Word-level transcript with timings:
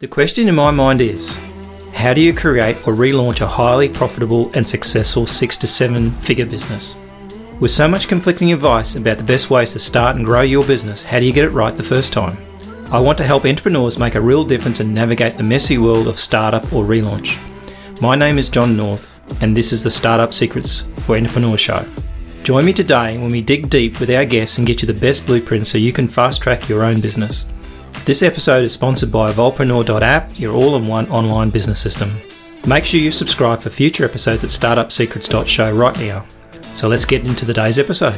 The 0.00 0.08
question 0.08 0.48
in 0.48 0.56
my 0.56 0.72
mind 0.72 1.00
is 1.00 1.38
how 1.92 2.14
do 2.14 2.20
you 2.20 2.34
create 2.34 2.76
or 2.78 2.92
relaunch 2.92 3.42
a 3.42 3.46
highly 3.46 3.88
profitable 3.88 4.50
and 4.52 4.66
successful 4.66 5.24
six 5.24 5.56
to 5.58 5.68
seven 5.68 6.10
figure 6.22 6.46
business? 6.46 6.96
With 7.60 7.70
so 7.70 7.86
much 7.86 8.08
conflicting 8.08 8.52
advice 8.52 8.96
about 8.96 9.18
the 9.18 9.22
best 9.22 9.50
ways 9.50 9.72
to 9.72 9.78
start 9.78 10.16
and 10.16 10.24
grow 10.24 10.40
your 10.40 10.64
business, 10.64 11.04
how 11.04 11.20
do 11.20 11.26
you 11.26 11.32
get 11.32 11.44
it 11.44 11.50
right 11.50 11.76
the 11.76 11.84
first 11.84 12.12
time? 12.12 12.36
I 12.90 12.98
want 12.98 13.18
to 13.18 13.24
help 13.24 13.44
entrepreneurs 13.44 13.96
make 13.96 14.16
a 14.16 14.20
real 14.20 14.44
difference 14.44 14.80
and 14.80 14.92
navigate 14.92 15.34
the 15.34 15.44
messy 15.44 15.78
world 15.78 16.08
of 16.08 16.18
startup 16.18 16.64
or 16.72 16.84
relaunch. 16.84 17.38
My 18.02 18.16
name 18.16 18.36
is 18.36 18.48
John 18.48 18.76
North, 18.76 19.08
and 19.40 19.56
this 19.56 19.72
is 19.72 19.84
the 19.84 19.92
Startup 19.92 20.34
Secrets 20.34 20.88
for 21.06 21.16
Entrepreneur 21.16 21.56
Show. 21.56 21.86
Join 22.42 22.64
me 22.64 22.72
today 22.72 23.16
when 23.16 23.30
we 23.30 23.40
dig 23.40 23.70
deep 23.70 24.00
with 24.00 24.10
our 24.10 24.24
guests 24.24 24.58
and 24.58 24.66
get 24.66 24.82
you 24.82 24.88
the 24.88 25.00
best 25.00 25.24
blueprint 25.24 25.68
so 25.68 25.78
you 25.78 25.92
can 25.92 26.08
fast 26.08 26.42
track 26.42 26.68
your 26.68 26.82
own 26.82 27.00
business. 27.00 27.46
This 28.04 28.22
episode 28.22 28.66
is 28.66 28.74
sponsored 28.74 29.10
by 29.10 29.32
Evolvepreneur.app, 29.32 30.38
your 30.38 30.52
all 30.52 30.76
in 30.76 30.86
one 30.86 31.10
online 31.10 31.48
business 31.48 31.80
system. 31.80 32.12
Make 32.66 32.84
sure 32.84 33.00
you 33.00 33.10
subscribe 33.10 33.62
for 33.62 33.70
future 33.70 34.04
episodes 34.04 34.44
at 34.44 34.50
startupsecrets.show 34.50 35.74
right 35.74 35.98
now. 35.98 36.26
So 36.74 36.86
let's 36.88 37.06
get 37.06 37.24
into 37.24 37.46
today's 37.46 37.78
episode. 37.78 38.12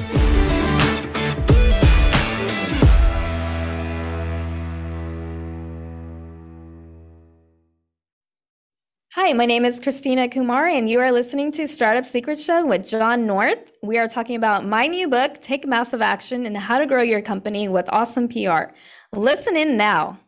Hi, 9.16 9.32
my 9.32 9.46
name 9.46 9.64
is 9.64 9.80
Christina 9.80 10.28
Kumar, 10.28 10.66
and 10.66 10.90
you 10.90 11.00
are 11.00 11.10
listening 11.10 11.50
to 11.52 11.66
Startup 11.66 12.04
Secrets 12.04 12.44
Show 12.44 12.66
with 12.66 12.86
John 12.86 13.26
North. 13.26 13.72
We 13.82 13.96
are 13.96 14.08
talking 14.08 14.36
about 14.36 14.66
my 14.66 14.88
new 14.88 15.08
book, 15.08 15.40
Take 15.40 15.66
Massive 15.66 16.02
Action, 16.02 16.44
and 16.44 16.54
how 16.54 16.78
to 16.78 16.84
grow 16.84 17.00
your 17.00 17.22
company 17.22 17.66
with 17.66 17.88
awesome 17.90 18.28
PR. 18.28 18.74
Listen 19.14 19.56
in 19.56 19.78
now. 19.78 20.18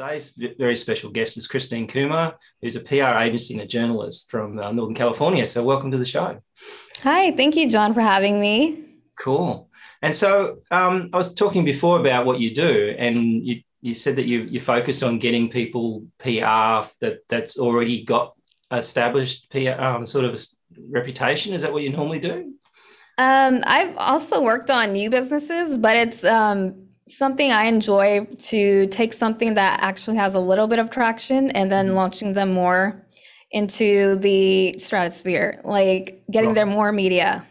Today's 0.00 0.34
very 0.56 0.76
special 0.76 1.10
guest 1.10 1.36
is 1.36 1.46
Christine 1.46 1.86
Kumar, 1.86 2.38
who's 2.62 2.74
a 2.74 2.80
PR 2.80 3.18
agency 3.18 3.52
and 3.52 3.62
a 3.62 3.66
journalist 3.66 4.30
from 4.30 4.58
uh, 4.58 4.72
Northern 4.72 4.94
California. 4.94 5.46
So, 5.46 5.62
welcome 5.62 5.90
to 5.90 5.98
the 5.98 6.06
show. 6.06 6.40
Hi, 7.02 7.32
thank 7.32 7.54
you, 7.54 7.68
John, 7.68 7.92
for 7.92 8.00
having 8.00 8.40
me. 8.40 8.82
Cool. 9.18 9.68
And 10.00 10.16
so, 10.16 10.60
um, 10.70 11.10
I 11.12 11.18
was 11.18 11.34
talking 11.34 11.66
before 11.66 12.00
about 12.00 12.24
what 12.24 12.40
you 12.40 12.54
do, 12.54 12.96
and 12.98 13.18
you, 13.46 13.60
you 13.82 13.92
said 13.92 14.16
that 14.16 14.24
you 14.24 14.44
you 14.44 14.58
focus 14.58 15.02
on 15.02 15.18
getting 15.18 15.50
people 15.50 16.06
PR 16.18 16.88
that 17.02 17.18
that's 17.28 17.58
already 17.58 18.02
got 18.02 18.34
established 18.72 19.50
PR 19.50 19.78
um, 19.78 20.06
sort 20.06 20.24
of 20.24 20.42
reputation. 20.88 21.52
Is 21.52 21.60
that 21.60 21.74
what 21.74 21.82
you 21.82 21.90
normally 21.90 22.20
do? 22.20 22.54
Um, 23.18 23.62
I've 23.66 23.98
also 23.98 24.40
worked 24.40 24.70
on 24.70 24.94
new 24.94 25.10
businesses, 25.10 25.76
but 25.76 25.94
it's 25.94 26.24
um, 26.24 26.88
something 27.10 27.52
I 27.52 27.64
enjoy 27.64 28.24
to 28.24 28.86
take 28.86 29.12
something 29.12 29.54
that 29.54 29.80
actually 29.82 30.16
has 30.16 30.34
a 30.34 30.40
little 30.40 30.66
bit 30.66 30.78
of 30.78 30.90
traction 30.90 31.50
and 31.50 31.70
then 31.70 31.88
mm-hmm. 31.88 31.96
launching 31.96 32.34
them 32.34 32.52
more 32.52 33.04
into 33.50 34.16
the 34.16 34.78
stratosphere, 34.78 35.60
like 35.64 36.22
getting 36.30 36.54
there 36.54 36.66
more 36.66 36.92
media. 36.92 37.44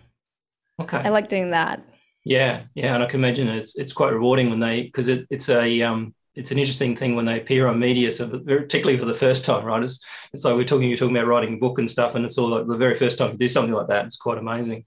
Okay. 0.80 0.98
I 0.98 1.10
like 1.10 1.28
doing 1.28 1.50
that. 1.50 1.84
Yeah, 2.24 2.64
yeah, 2.74 2.94
and 2.94 3.04
I 3.04 3.08
can 3.08 3.20
imagine 3.20 3.48
it's 3.48 3.78
it's 3.78 3.94
quite 3.94 4.14
rewarding 4.14 4.50
when 4.50 4.60
they 4.60 4.84
because 4.84 5.08
it, 5.08 5.26
it's 5.30 5.50
a 5.50 5.82
um 5.82 6.14
it's 6.36 6.52
an 6.52 6.60
interesting 6.60 6.96
thing 6.96 7.16
when 7.16 7.26
they 7.26 7.40
appear 7.40 7.68
on 7.68 7.80
media, 7.80 8.12
so 8.12 8.30
particularly 8.30 8.98
for 8.98 9.06
the 9.06 9.14
first 9.14 9.46
time, 9.46 9.66
right? 9.66 9.84
It's, 9.84 10.00
it's 10.32 10.46
like 10.46 10.56
we're 10.56 10.64
talking, 10.64 10.88
you're 10.88 10.98
talking 10.98 11.16
about 11.16 11.28
writing 11.28 11.56
a 11.56 11.58
book 11.58 11.80
and 11.80 11.92
stuff, 11.92 12.16
and 12.16 12.24
it's 12.24 12.38
all 12.38 12.50
like 12.50 12.68
the 12.68 12.78
very 12.78 12.96
first 12.96 13.18
time 13.18 13.32
you 13.32 13.38
do 13.38 13.50
something 13.50 13.74
like 13.74 13.88
that. 13.88 14.06
It's 14.06 14.16
quite 14.16 14.38
amazing. 14.38 14.86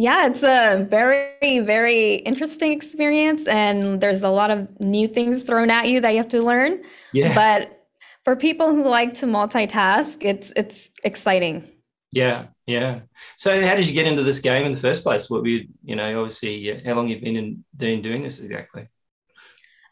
Yeah, 0.00 0.28
it's 0.28 0.42
a 0.42 0.86
very, 0.88 1.60
very 1.60 2.14
interesting 2.14 2.72
experience, 2.72 3.46
and 3.46 4.00
there's 4.00 4.22
a 4.22 4.30
lot 4.30 4.50
of 4.50 4.80
new 4.80 5.06
things 5.06 5.42
thrown 5.42 5.68
at 5.68 5.88
you 5.88 6.00
that 6.00 6.12
you 6.12 6.16
have 6.16 6.30
to 6.30 6.40
learn. 6.40 6.82
Yeah. 7.12 7.34
But 7.34 7.86
for 8.24 8.34
people 8.34 8.74
who 8.74 8.88
like 8.88 9.12
to 9.16 9.26
multitask, 9.26 10.24
it's 10.24 10.54
it's 10.56 10.90
exciting. 11.04 11.70
Yeah, 12.12 12.46
yeah. 12.66 13.00
So, 13.36 13.60
how 13.60 13.76
did 13.76 13.86
you 13.86 13.92
get 13.92 14.06
into 14.06 14.22
this 14.22 14.40
game 14.40 14.64
in 14.64 14.72
the 14.72 14.80
first 14.80 15.02
place? 15.02 15.28
What 15.28 15.42
were 15.42 15.48
you, 15.48 15.68
you 15.84 15.96
know, 15.96 16.22
obviously, 16.22 16.82
how 16.82 16.94
long 16.94 17.08
you've 17.08 17.20
been 17.20 17.36
in 17.36 17.64
doing 17.76 18.00
doing 18.00 18.22
this 18.22 18.40
exactly? 18.40 18.86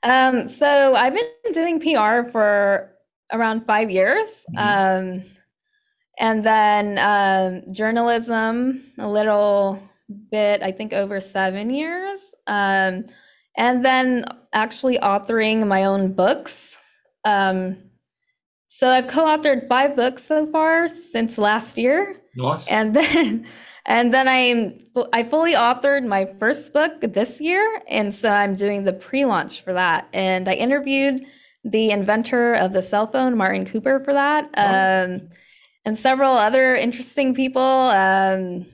Um, 0.03 0.49
so 0.49 0.95
I've 0.95 1.15
been 1.15 1.53
doing 1.53 1.81
PR 1.81 2.31
for 2.31 2.95
around 3.31 3.67
five 3.67 3.91
years. 3.91 4.47
Mm-hmm. 4.57 5.19
Um, 5.19 5.23
and 6.19 6.43
then 6.43 6.99
um, 6.99 7.73
journalism, 7.73 8.83
a 8.97 9.07
little 9.07 9.83
bit, 10.31 10.63
I 10.63 10.73
think 10.73 10.93
over 10.93 11.21
seven 11.21 11.71
years. 11.71 12.35
Um, 12.47 13.05
and 13.57 13.85
then 13.85 14.25
actually 14.53 14.99
authoring 14.99 15.67
my 15.67 15.85
own 15.85 16.13
books. 16.13 16.79
Um, 17.25 17.77
so 18.69 18.89
I've 18.89 19.09
co-authored 19.09 19.69
five 19.69 19.97
books 19.97 20.23
so 20.23 20.47
far 20.47 20.89
since 20.89 21.39
last 21.39 21.77
year. 21.77 22.17
Nice. 22.37 22.71
And 22.71 22.95
then 22.95 23.47
and 23.87 24.13
then 24.13 24.29
I 24.29 24.79
I 25.13 25.23
fully 25.23 25.55
authored 25.55 26.07
my 26.07 26.27
first 26.27 26.73
book 26.73 27.01
this 27.01 27.41
year, 27.41 27.83
and 27.89 28.15
so 28.15 28.29
I'm 28.29 28.53
doing 28.53 28.85
the 28.85 28.93
pre-launch 28.93 29.63
for 29.63 29.73
that. 29.73 30.09
And 30.13 30.49
I 30.49 30.53
interviewed 30.53 31.25
the 31.65 31.91
inventor 31.91 32.55
of 32.55 32.73
the 32.73 32.83
cell 32.83 33.07
phone, 33.07 33.37
Martin 33.37 33.65
Cooper, 33.65 34.01
for 34.01 34.13
that, 34.13 34.45
um, 34.57 35.29
and 35.85 35.99
several 35.99 36.33
other 36.33 36.75
interesting 36.77 37.35
people. 37.35 37.63
Um, 37.63 38.67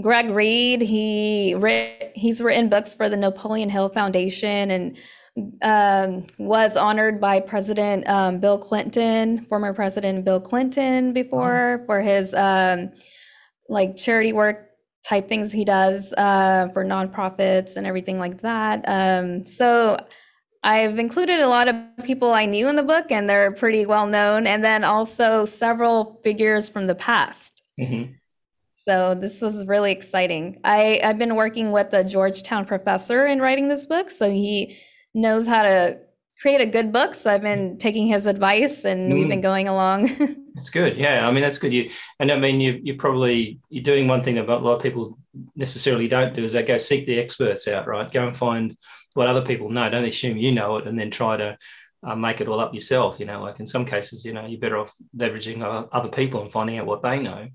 Greg 0.00 0.30
Reid, 0.30 0.82
he 0.82 1.54
writ, 1.56 2.12
he's 2.14 2.40
written 2.40 2.68
books 2.68 2.94
for 2.94 3.08
the 3.08 3.16
Napoleon 3.16 3.68
Hill 3.68 3.88
Foundation 3.88 4.70
and 4.70 4.98
um, 5.62 6.26
was 6.38 6.76
honored 6.76 7.20
by 7.20 7.40
President 7.40 8.08
um, 8.08 8.38
Bill 8.38 8.58
Clinton, 8.58 9.44
former 9.46 9.72
President 9.72 10.24
Bill 10.24 10.40
Clinton, 10.40 11.12
before 11.12 11.82
for 11.86 12.00
his 12.00 12.34
um, 12.34 12.90
like 13.68 13.96
charity 13.96 14.32
work 14.32 14.70
type 15.04 15.28
things 15.28 15.52
he 15.52 15.64
does 15.64 16.12
uh, 16.14 16.68
for 16.72 16.84
nonprofits 16.84 17.76
and 17.76 17.86
everything 17.86 18.18
like 18.18 18.40
that. 18.42 18.84
Um, 18.86 19.44
so 19.44 19.96
I've 20.64 20.98
included 20.98 21.40
a 21.40 21.48
lot 21.48 21.68
of 21.68 21.76
people 22.04 22.32
I 22.32 22.46
knew 22.46 22.68
in 22.68 22.76
the 22.76 22.82
book, 22.82 23.10
and 23.10 23.30
they're 23.30 23.52
pretty 23.52 23.86
well 23.86 24.06
known, 24.06 24.46
and 24.46 24.62
then 24.64 24.84
also 24.84 25.44
several 25.44 26.20
figures 26.24 26.68
from 26.68 26.86
the 26.86 26.94
past. 26.94 27.62
Mm-hmm. 27.80 28.12
So 28.88 29.14
this 29.14 29.42
was 29.42 29.66
really 29.66 29.92
exciting. 29.92 30.60
I, 30.64 30.98
I've 31.04 31.18
been 31.18 31.34
working 31.34 31.72
with 31.72 31.92
a 31.92 32.02
Georgetown 32.02 32.64
professor 32.64 33.26
in 33.26 33.38
writing 33.38 33.68
this 33.68 33.86
book, 33.86 34.08
so 34.08 34.30
he 34.30 34.78
knows 35.12 35.46
how 35.46 35.62
to 35.62 35.98
create 36.40 36.62
a 36.62 36.66
good 36.66 36.90
book. 36.90 37.14
So 37.14 37.30
I've 37.30 37.42
been 37.42 37.76
taking 37.76 38.06
his 38.06 38.24
advice, 38.24 38.86
and 38.86 39.12
mm. 39.12 39.14
we've 39.14 39.28
been 39.28 39.40
mm. 39.40 39.42
going 39.42 39.68
along. 39.68 40.06
that's 40.54 40.70
good. 40.70 40.96
Yeah, 40.96 41.28
I 41.28 41.30
mean 41.32 41.42
that's 41.42 41.58
good. 41.58 41.74
You 41.74 41.90
and 42.18 42.32
I 42.32 42.38
mean 42.38 42.62
you 42.62 42.80
you 42.82 42.94
probably 42.94 43.60
you're 43.68 43.84
doing 43.84 44.08
one 44.08 44.22
thing 44.22 44.36
that 44.36 44.48
a 44.48 44.56
lot 44.56 44.76
of 44.76 44.82
people 44.82 45.18
necessarily 45.54 46.08
don't 46.08 46.34
do 46.34 46.42
is 46.42 46.54
they 46.54 46.62
go 46.62 46.78
seek 46.78 47.04
the 47.04 47.20
experts 47.20 47.68
out, 47.68 47.86
right? 47.86 48.10
Go 48.10 48.26
and 48.26 48.34
find 48.34 48.74
what 49.12 49.28
other 49.28 49.42
people 49.42 49.68
know. 49.68 49.90
Don't 49.90 50.06
assume 50.06 50.38
you 50.38 50.52
know 50.52 50.78
it, 50.78 50.86
and 50.86 50.98
then 50.98 51.10
try 51.10 51.36
to 51.36 51.58
uh, 52.02 52.16
make 52.16 52.40
it 52.40 52.48
all 52.48 52.58
up 52.58 52.72
yourself. 52.72 53.20
You 53.20 53.26
know, 53.26 53.42
like 53.42 53.60
in 53.60 53.66
some 53.66 53.84
cases, 53.84 54.24
you 54.24 54.32
know, 54.32 54.46
you're 54.46 54.58
better 54.58 54.78
off 54.78 54.94
leveraging 55.14 55.88
other 55.92 56.08
people 56.08 56.40
and 56.40 56.50
finding 56.50 56.78
out 56.78 56.86
what 56.86 57.02
they 57.02 57.18
know. 57.18 57.48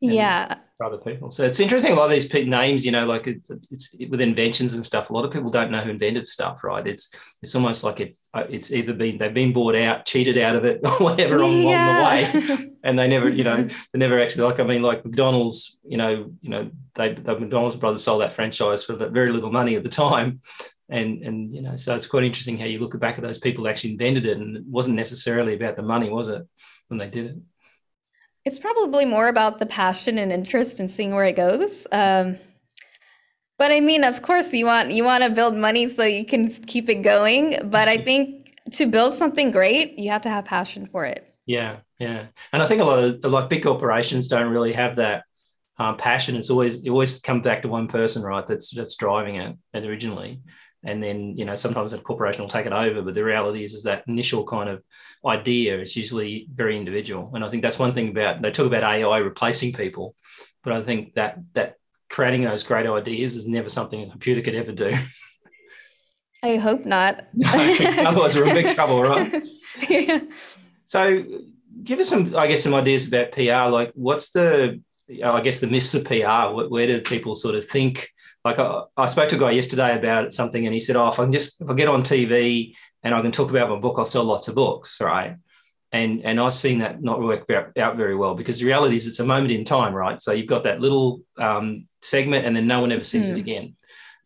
Yeah. 0.00 0.58
For 0.76 0.86
other 0.86 0.98
people. 0.98 1.30
So 1.32 1.44
it's 1.44 1.58
interesting. 1.58 1.92
A 1.92 1.94
lot 1.96 2.04
of 2.04 2.10
these 2.10 2.32
names, 2.32 2.86
you 2.86 2.92
know, 2.92 3.04
like 3.04 3.26
it, 3.26 3.42
it's 3.70 3.94
with 4.08 4.20
inventions 4.20 4.74
and 4.74 4.86
stuff. 4.86 5.10
A 5.10 5.12
lot 5.12 5.24
of 5.24 5.32
people 5.32 5.50
don't 5.50 5.72
know 5.72 5.80
who 5.80 5.90
invented 5.90 6.28
stuff, 6.28 6.62
right? 6.62 6.86
It's 6.86 7.12
it's 7.42 7.56
almost 7.56 7.82
like 7.82 7.98
it's 7.98 8.28
uh, 8.32 8.44
it's 8.48 8.70
either 8.70 8.92
been 8.92 9.18
they've 9.18 9.34
been 9.34 9.52
bought 9.52 9.74
out, 9.74 10.06
cheated 10.06 10.38
out 10.38 10.54
of 10.54 10.64
it, 10.64 10.80
or 10.84 10.92
whatever 10.98 11.38
along, 11.38 11.64
the 11.64 11.68
way, 11.68 12.70
and 12.84 12.96
they 12.96 13.08
never, 13.08 13.28
you 13.28 13.42
know, 13.42 13.64
they 13.92 13.98
never 13.98 14.20
actually 14.20 14.44
like. 14.44 14.60
I 14.60 14.64
mean, 14.64 14.82
like 14.82 15.04
McDonald's, 15.04 15.80
you 15.84 15.96
know, 15.96 16.30
you 16.42 16.50
know, 16.50 16.70
they 16.94 17.14
the 17.14 17.38
McDonald's 17.38 17.76
brothers 17.76 18.04
sold 18.04 18.20
that 18.20 18.36
franchise 18.36 18.84
for 18.84 18.94
very 18.94 19.32
little 19.32 19.50
money 19.50 19.74
at 19.74 19.82
the 19.82 19.88
time, 19.88 20.42
and 20.88 21.22
and 21.22 21.50
you 21.50 21.60
know 21.60 21.76
so 21.76 21.94
it's 21.94 22.06
quite 22.06 22.24
interesting 22.24 22.56
how 22.56 22.64
you 22.64 22.78
look 22.78 22.98
back 22.98 23.18
at 23.18 23.22
those 23.22 23.38
people 23.38 23.64
who 23.64 23.70
actually 23.70 23.92
invented 23.92 24.26
it 24.26 24.38
and 24.38 24.56
it 24.56 24.64
wasn't 24.66 24.94
necessarily 24.94 25.54
about 25.54 25.76
the 25.76 25.82
money 25.82 26.08
was 26.08 26.28
it 26.28 26.46
when 26.88 26.98
they 26.98 27.08
did 27.08 27.26
it 27.26 27.36
it's 28.48 28.58
probably 28.58 29.04
more 29.04 29.28
about 29.28 29.58
the 29.58 29.66
passion 29.66 30.16
and 30.16 30.32
interest 30.32 30.80
and 30.80 30.90
seeing 30.90 31.14
where 31.14 31.24
it 31.24 31.36
goes 31.36 31.86
um, 31.92 32.36
but 33.58 33.70
i 33.70 33.78
mean 33.78 34.02
of 34.04 34.22
course 34.22 34.52
you 34.54 34.64
want 34.64 34.90
you 34.90 35.04
want 35.04 35.22
to 35.22 35.28
build 35.30 35.54
money 35.54 35.86
so 35.86 36.02
you 36.02 36.24
can 36.24 36.50
keep 36.64 36.88
it 36.88 37.02
going 37.02 37.58
but 37.64 37.88
i 37.88 37.98
think 37.98 38.48
to 38.72 38.86
build 38.86 39.14
something 39.14 39.50
great 39.50 39.98
you 39.98 40.10
have 40.10 40.22
to 40.22 40.30
have 40.30 40.44
passion 40.44 40.86
for 40.86 41.04
it. 41.04 41.34
Yeah 41.46 41.76
yeah. 41.98 42.26
And 42.52 42.62
i 42.62 42.66
think 42.66 42.80
a 42.80 42.84
lot 42.84 42.98
of 42.98 43.24
like 43.24 43.50
big 43.50 43.62
corporations 43.62 44.28
don't 44.28 44.50
really 44.50 44.72
have 44.72 44.96
that 44.96 45.24
um, 45.80 45.96
passion. 45.96 46.34
It's 46.36 46.50
always 46.50 46.82
it 46.82 46.90
always 46.90 47.20
comes 47.20 47.44
back 47.44 47.62
to 47.62 47.68
one 47.68 47.86
person 47.86 48.22
right 48.22 48.46
that's 48.46 48.74
that's 48.74 48.96
driving 48.96 49.36
it 49.36 49.84
originally 49.84 50.40
and 50.84 51.02
then 51.02 51.36
you 51.36 51.44
know 51.44 51.54
sometimes 51.54 51.92
a 51.92 51.98
corporation 51.98 52.42
will 52.42 52.50
take 52.50 52.66
it 52.66 52.72
over 52.72 53.02
but 53.02 53.14
the 53.14 53.24
reality 53.24 53.64
is 53.64 53.74
is 53.74 53.82
that 53.82 54.04
initial 54.06 54.44
kind 54.44 54.68
of 54.68 54.82
idea 55.26 55.80
is 55.80 55.96
usually 55.96 56.46
very 56.54 56.76
individual. 56.76 57.30
And 57.34 57.44
i 57.44 57.50
think 57.50 57.62
that's 57.62 57.78
one 57.78 57.94
thing 57.94 58.10
about 58.10 58.42
they 58.42 58.50
talk 58.50 58.66
about 58.66 58.84
ai 58.84 59.18
replacing 59.18 59.72
people 59.72 60.14
but 60.62 60.72
i 60.72 60.82
think 60.82 61.14
that 61.14 61.38
that 61.54 61.74
creating 62.08 62.42
those 62.42 62.62
great 62.62 62.86
ideas 62.86 63.36
is 63.36 63.46
never 63.46 63.68
something 63.68 64.02
a 64.02 64.10
computer 64.10 64.40
could 64.40 64.54
ever 64.54 64.72
do. 64.72 64.94
I 66.42 66.56
hope 66.56 66.86
not. 66.86 67.26
Otherwise 67.44 68.36
we're 68.36 68.48
in 68.48 68.54
big 68.54 68.74
trouble 68.74 69.02
right? 69.02 69.42
Yeah. 69.88 70.20
so 70.86 71.24
give 71.84 72.00
us 72.00 72.08
some 72.08 72.34
i 72.34 72.48
guess 72.48 72.64
some 72.64 72.74
ideas 72.74 73.06
about 73.06 73.30
pr 73.30 73.40
like 73.70 73.92
what's 73.94 74.32
the 74.32 74.82
i 75.24 75.40
guess 75.40 75.60
the 75.60 75.68
myths 75.68 75.94
of 75.94 76.04
pr 76.04 76.14
where 76.68 76.88
do 76.88 77.00
people 77.00 77.36
sort 77.36 77.54
of 77.54 77.64
think 77.68 78.10
like 78.48 78.58
I, 78.58 78.82
I, 78.96 79.06
spoke 79.06 79.28
to 79.30 79.36
a 79.36 79.38
guy 79.38 79.50
yesterday 79.50 79.96
about 79.96 80.32
something 80.32 80.64
and 80.64 80.74
he 80.74 80.80
said, 80.80 80.96
Oh, 80.96 81.08
if 81.08 81.18
I 81.18 81.24
can 81.24 81.32
just 81.32 81.60
if 81.60 81.68
I 81.68 81.74
get 81.74 81.88
on 81.88 82.02
TV 82.02 82.74
and 83.02 83.14
I 83.14 83.20
can 83.20 83.32
talk 83.32 83.50
about 83.50 83.68
my 83.68 83.76
book, 83.76 83.96
I'll 83.98 84.06
sell 84.06 84.24
lots 84.24 84.48
of 84.48 84.54
books, 84.54 85.00
right? 85.00 85.36
And 85.92 86.24
and 86.24 86.40
I've 86.40 86.54
seen 86.54 86.78
that 86.78 87.02
not 87.02 87.20
work 87.20 87.48
out 87.50 87.96
very 87.96 88.16
well 88.16 88.34
because 88.34 88.58
the 88.58 88.66
reality 88.66 88.96
is 88.96 89.06
it's 89.06 89.20
a 89.20 89.26
moment 89.26 89.52
in 89.52 89.64
time, 89.64 89.94
right? 89.94 90.22
So 90.22 90.32
you've 90.32 90.46
got 90.46 90.64
that 90.64 90.80
little 90.80 91.22
um, 91.36 91.86
segment 92.02 92.46
and 92.46 92.56
then 92.56 92.66
no 92.66 92.80
one 92.80 92.92
ever 92.92 93.04
sees 93.04 93.26
mm. 93.26 93.30
it 93.30 93.34
hmm. 93.34 93.40
again. 93.40 93.76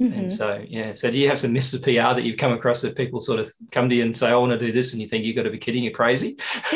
Mm-hmm. 0.00 0.18
And 0.18 0.32
so, 0.32 0.64
yeah. 0.66 0.92
So, 0.94 1.10
do 1.10 1.18
you 1.18 1.28
have 1.28 1.38
some 1.38 1.52
myths 1.52 1.74
of 1.74 1.82
PR 1.82 2.14
that 2.14 2.24
you've 2.24 2.38
come 2.38 2.52
across 2.52 2.80
that 2.82 2.96
people 2.96 3.20
sort 3.20 3.38
of 3.38 3.52
come 3.70 3.88
to 3.88 3.94
you 3.94 4.02
and 4.02 4.16
say, 4.16 4.28
"I 4.28 4.34
want 4.36 4.50
to 4.52 4.58
do 4.58 4.72
this," 4.72 4.92
and 4.92 5.02
you 5.02 5.06
think 5.06 5.24
you've 5.24 5.36
got 5.36 5.44
to 5.44 5.50
be 5.50 5.58
kidding, 5.58 5.84
you're 5.84 5.92
crazy? 5.92 6.38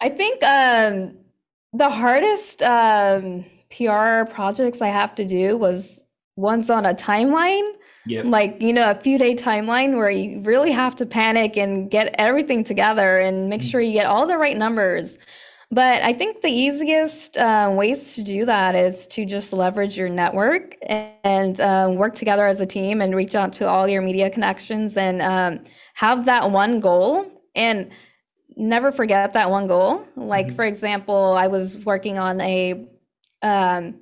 I 0.00 0.10
think 0.10 0.44
um, 0.44 1.18
the 1.72 1.88
hardest 1.88 2.62
um, 2.62 3.44
PR 3.70 4.30
projects 4.30 4.82
I 4.82 4.88
have 4.88 5.14
to 5.16 5.24
do 5.24 5.56
was 5.56 6.02
once 6.36 6.70
on 6.70 6.86
a 6.86 6.94
timeline. 6.94 7.66
Yep. 8.06 8.24
Like, 8.26 8.62
you 8.62 8.72
know, 8.72 8.90
a 8.90 8.94
few 8.94 9.18
day 9.18 9.34
timeline 9.34 9.96
where 9.96 10.10
you 10.10 10.40
really 10.40 10.72
have 10.72 10.96
to 10.96 11.06
panic 11.06 11.56
and 11.56 11.90
get 11.90 12.14
everything 12.18 12.64
together 12.64 13.18
and 13.18 13.48
make 13.48 13.60
mm. 13.60 13.70
sure 13.70 13.80
you 13.80 13.92
get 13.92 14.06
all 14.06 14.26
the 14.26 14.38
right 14.38 14.56
numbers. 14.56 15.18
But 15.72 16.02
I 16.02 16.12
think 16.12 16.42
the 16.42 16.50
easiest 16.50 17.36
uh, 17.38 17.72
ways 17.72 18.16
to 18.16 18.24
do 18.24 18.44
that 18.44 18.74
is 18.74 19.06
to 19.08 19.24
just 19.24 19.52
leverage 19.52 19.96
your 19.96 20.08
network 20.08 20.76
and 20.82 21.60
um, 21.60 21.94
work 21.94 22.16
together 22.16 22.46
as 22.46 22.60
a 22.60 22.66
team 22.66 23.00
and 23.00 23.14
reach 23.14 23.36
out 23.36 23.52
to 23.54 23.68
all 23.68 23.86
your 23.86 24.02
media 24.02 24.30
connections 24.30 24.96
and 24.96 25.22
um, 25.22 25.64
have 25.94 26.24
that 26.24 26.50
one 26.50 26.80
goal 26.80 27.30
and 27.54 27.88
never 28.56 28.90
forget 28.90 29.32
that 29.32 29.48
one 29.48 29.68
goal. 29.68 30.04
Like, 30.16 30.48
mm-hmm. 30.48 30.56
for 30.56 30.64
example, 30.64 31.34
I 31.38 31.46
was 31.46 31.78
working 31.84 32.18
on 32.18 32.40
a 32.40 32.89
um, 33.42 34.00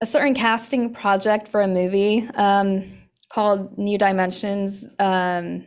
a 0.00 0.06
certain 0.06 0.34
casting 0.34 0.92
project 0.92 1.48
for 1.48 1.62
a 1.62 1.68
movie 1.68 2.28
um, 2.34 2.84
called 3.28 3.78
New 3.78 3.98
Dimensions. 3.98 4.84
Um, 4.98 5.64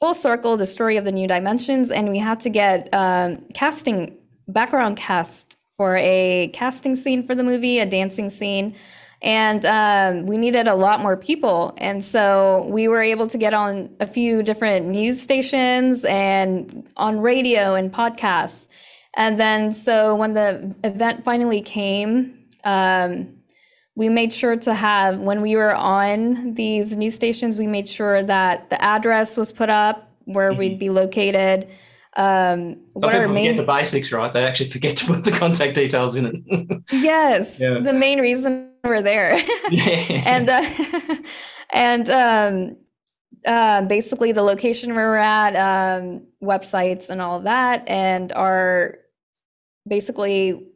full 0.00 0.14
circle, 0.14 0.56
the 0.56 0.66
story 0.66 0.96
of 0.96 1.04
the 1.04 1.12
New 1.12 1.28
Dimensions, 1.28 1.90
and 1.90 2.08
we 2.08 2.18
had 2.18 2.40
to 2.40 2.50
get 2.50 2.88
um, 2.92 3.44
casting 3.54 4.16
background 4.48 4.96
cast 4.96 5.56
for 5.76 5.96
a 5.96 6.50
casting 6.52 6.96
scene 6.96 7.26
for 7.26 7.34
the 7.34 7.44
movie, 7.44 7.78
a 7.78 7.86
dancing 7.86 8.30
scene. 8.30 8.74
And 9.22 9.64
um, 9.66 10.26
we 10.26 10.36
needed 10.38 10.68
a 10.68 10.74
lot 10.74 11.00
more 11.00 11.16
people. 11.16 11.74
And 11.78 12.04
so 12.04 12.66
we 12.68 12.86
were 12.86 13.02
able 13.02 13.26
to 13.26 13.38
get 13.38 13.52
on 13.52 13.90
a 13.98 14.06
few 14.06 14.42
different 14.44 14.86
news 14.86 15.20
stations 15.20 16.04
and 16.04 16.88
on 16.96 17.18
radio 17.20 17.74
and 17.74 17.92
podcasts. 17.92 18.68
And 19.16 19.38
then, 19.38 19.72
so 19.72 20.14
when 20.14 20.34
the 20.34 20.74
event 20.84 21.24
finally 21.24 21.60
came, 21.60 22.46
um, 22.64 23.34
we 23.96 24.08
made 24.08 24.32
sure 24.32 24.56
to 24.56 24.74
have, 24.74 25.18
when 25.18 25.40
we 25.40 25.56
were 25.56 25.74
on 25.74 26.54
these 26.54 26.96
news 26.96 27.14
stations, 27.14 27.56
we 27.56 27.66
made 27.66 27.88
sure 27.88 28.22
that 28.22 28.70
the 28.70 28.80
address 28.82 29.36
was 29.36 29.52
put 29.52 29.70
up 29.70 30.12
where 30.24 30.50
mm-hmm. 30.50 30.58
we'd 30.58 30.78
be 30.78 30.90
located. 30.90 31.70
Um, 32.16 32.78
what 32.92 33.14
are 33.14 33.28
main... 33.28 33.56
the 33.56 33.64
basics, 33.64 34.12
right? 34.12 34.32
They 34.32 34.44
actually 34.44 34.70
forget 34.70 34.96
to 34.98 35.06
put 35.06 35.24
the 35.24 35.30
contact 35.30 35.74
details 35.74 36.16
in 36.16 36.26
it. 36.26 36.82
yes, 36.92 37.58
yeah. 37.60 37.78
the 37.78 37.92
main 37.92 38.20
reason 38.20 38.70
we're 38.84 39.02
there. 39.02 39.38
yeah. 39.70 40.22
And 40.26 40.48
uh, 40.48 40.64
and 41.70 42.10
um, 42.10 42.76
uh, 43.46 43.82
basically 43.82 44.32
the 44.32 44.42
location 44.42 44.94
where 44.94 45.08
we're 45.10 45.16
at, 45.16 45.54
um, 45.56 46.26
websites, 46.42 47.10
and 47.10 47.20
all 47.20 47.38
of 47.38 47.44
that, 47.44 47.88
and 47.88 48.32
our 48.32 48.98
basically 49.86 50.66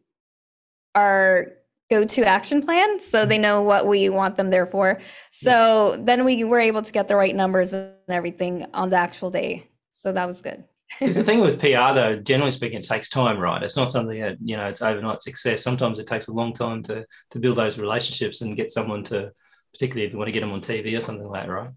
our 0.94 1.46
go-to 1.90 2.24
action 2.24 2.62
plan 2.62 2.98
so 2.98 3.26
they 3.26 3.36
know 3.36 3.60
what 3.62 3.86
we 3.86 4.08
want 4.08 4.36
them 4.36 4.50
there 4.50 4.66
for. 4.66 4.98
So 5.30 5.96
then 6.00 6.24
we 6.24 6.44
were 6.44 6.60
able 6.60 6.82
to 6.82 6.92
get 6.92 7.08
the 7.08 7.16
right 7.16 7.34
numbers 7.34 7.74
and 7.74 7.92
everything 8.08 8.66
on 8.72 8.88
the 8.88 8.96
actual 8.96 9.30
day. 9.30 9.68
So 9.90 10.12
that 10.12 10.26
was 10.26 10.40
good. 10.40 10.64
Because 10.98 11.16
the 11.16 11.24
thing 11.24 11.40
with 11.46 11.60
pr 11.60 11.66
though 11.66 12.16
generally 12.16 12.50
speaking 12.50 12.80
it 12.80 12.86
takes 12.86 13.08
time 13.08 13.38
right? 13.38 13.62
It's 13.62 13.76
not 13.76 13.92
something 13.92 14.20
that 14.20 14.38
you 14.42 14.56
know 14.56 14.68
it's 14.68 14.82
overnight 14.82 15.22
success. 15.22 15.62
Sometimes 15.62 15.98
it 15.98 16.06
takes 16.06 16.28
a 16.28 16.32
long 16.32 16.52
time 16.52 16.82
to 16.84 17.04
to 17.30 17.38
build 17.38 17.56
those 17.56 17.78
relationships 17.78 18.40
and 18.40 18.56
get 18.56 18.70
someone 18.70 19.04
to 19.04 19.32
particularly 19.72 20.06
if 20.06 20.12
you 20.12 20.18
want 20.18 20.28
to 20.28 20.32
get 20.32 20.40
them 20.40 20.52
on 20.52 20.60
tv 20.60 20.96
or 20.96 21.00
something 21.00 21.26
like 21.26 21.46
that 21.46 21.50
right 21.50 21.70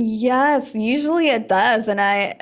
Yes, 0.00 0.74
usually 0.76 1.28
it 1.28 1.48
does. 1.48 1.88
And 1.88 2.00
I, 2.00 2.38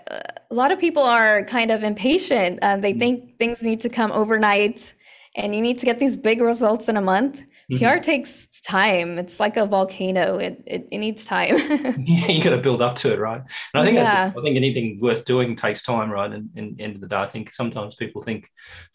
a 0.50 0.55
lot 0.55 0.73
of 0.73 0.79
people 0.79 1.03
are 1.03 1.43
kind 1.44 1.70
of 1.70 1.82
impatient. 1.82 2.58
Um, 2.61 2.82
they 2.82 2.93
mm. 2.93 2.99
think 2.99 3.38
things 3.38 3.62
need 3.62 3.81
to 3.81 3.88
come 3.88 4.12
overnight 4.12 4.94
and 5.37 5.55
you 5.55 5.62
need 5.62 5.79
to 5.79 5.87
get 5.87 5.99
these 5.99 6.17
big 6.17 6.41
results 6.41 6.88
in 6.88 6.97
a 6.97 7.00
month. 7.00 7.44
Mm-hmm. 7.70 7.85
PR 7.85 7.99
takes 7.99 8.47
time. 8.61 9.19
It's 9.19 9.41
like 9.41 9.56
a 9.56 9.67
volcano. 9.67 10.37
It 10.37 10.62
it, 10.67 10.88
it 10.93 10.99
needs 10.99 11.25
time. 11.25 11.56
yeah, 11.99 12.29
you 12.29 12.43
got 12.43 12.50
to 12.50 12.58
build 12.58 12.81
up 12.81 12.94
to 12.97 13.12
it, 13.12 13.19
right? 13.19 13.43
And 13.75 13.82
I 13.82 13.85
think 13.85 13.97
yeah. 13.97 14.32
I 14.37 14.41
think 14.41 14.56
anything 14.56 14.99
worth 15.00 15.25
doing 15.25 15.56
takes 15.56 15.82
time, 15.82 16.11
right? 16.11 16.31
And, 16.31 16.50
and 16.56 16.81
end 16.81 16.94
of 16.94 17.00
the 17.00 17.08
day, 17.08 17.17
I 17.17 17.26
think 17.26 17.53
sometimes 17.53 17.97
people 17.97 18.23
think 18.23 18.49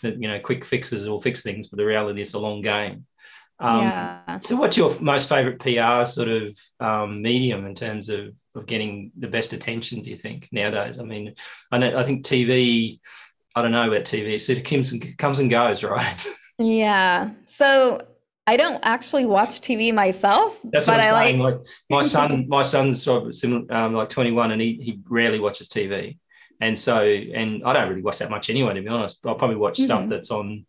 that 0.04 0.22
you 0.22 0.28
know 0.28 0.40
quick 0.40 0.64
fixes 0.64 1.10
will 1.10 1.20
fix 1.20 1.44
things, 1.44 1.68
but 1.68 1.78
the 1.78 1.86
reality 1.86 2.22
is 2.22 2.34
a 2.34 2.40
long 2.40 2.62
game. 2.62 3.06
Um, 3.60 3.82
yeah. 3.82 4.40
So, 4.40 4.56
what's 4.56 4.78
your 4.78 4.98
most 5.00 5.30
favorite 5.30 5.60
PR 5.60 6.06
sort 6.06 6.30
of 6.30 6.58
um, 6.80 7.22
medium 7.22 7.66
in 7.66 7.76
terms 7.76 8.10
of 8.10 8.34
of 8.56 8.66
getting 8.66 9.12
the 9.18 9.28
best 9.28 9.54
attention? 9.54 10.04
Do 10.04 10.10
you 10.10 10.18
think 10.18 10.50
nowadays? 10.52 11.00
I 11.00 11.04
mean, 11.04 11.36
I 11.72 11.78
know 11.78 11.98
I 11.98 12.04
think 12.04 12.26
TV. 12.26 13.00
I 13.56 13.62
don't 13.62 13.72
know 13.72 13.88
about 13.88 14.06
TV. 14.06 14.50
It 14.50 14.66
comes 14.66 14.92
and 14.94 15.18
comes 15.18 15.40
and 15.40 15.50
goes, 15.50 15.84
right? 15.84 16.28
Yeah. 16.58 17.32
So 17.46 18.02
I 18.48 18.58
don't 18.58 18.80
actually 18.84 19.26
watch 19.26 19.62
TV 19.62 19.94
myself, 19.94 20.60
That's 20.64 20.86
but 20.86 21.00
I'm 21.00 21.40
like... 21.40 21.54
like 21.54 21.68
my 21.90 22.02
son. 22.02 22.48
My 22.50 22.64
son's 22.64 23.04
sort 23.04 23.28
of 23.28 23.36
similar, 23.36 23.72
um, 23.74 23.94
like 23.94 24.10
twenty 24.10 24.32
one, 24.32 24.52
and 24.52 24.62
he 24.62 24.74
he 24.82 25.00
rarely 25.08 25.40
watches 25.40 25.70
TV, 25.70 26.18
and 26.60 26.78
so 26.78 27.04
and 27.04 27.64
I 27.64 27.74
don't 27.74 27.90
really 27.90 28.02
watch 28.02 28.20
that 28.20 28.30
much 28.30 28.50
anyway. 28.50 28.74
To 28.74 28.82
be 28.82 28.88
honest, 28.88 29.26
I'll 29.26 29.36
probably 29.36 29.58
watch 29.58 29.76
mm-hmm. 29.76 29.86
stuff 29.86 30.08
that's 30.08 30.32
on 30.32 30.66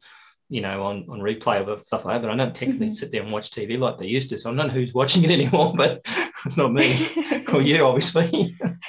you 0.52 0.61
know, 0.61 0.82
on, 0.82 1.06
on 1.08 1.20
replay 1.20 1.67
of 1.67 1.81
stuff 1.81 2.05
like 2.05 2.20
that. 2.20 2.29
But 2.29 2.31
I 2.31 2.36
don't 2.36 2.55
technically 2.55 2.89
mm-hmm. 2.89 2.93
sit 2.93 3.10
there 3.10 3.22
and 3.22 3.32
watch 3.32 3.51
TV 3.51 3.79
like 3.79 3.98
they 3.98 4.06
used 4.06 4.29
to. 4.31 4.39
So 4.39 4.53
I 4.53 4.55
don't 4.55 4.67
know 4.67 4.72
who's 4.74 4.93
watching 4.93 5.24
it 5.24 5.31
anymore, 5.41 5.72
but 5.74 6.06
it's 6.44 6.56
not 6.56 6.72
me 6.72 7.08
or 7.53 7.63
you, 7.63 7.84
obviously. 7.84 8.56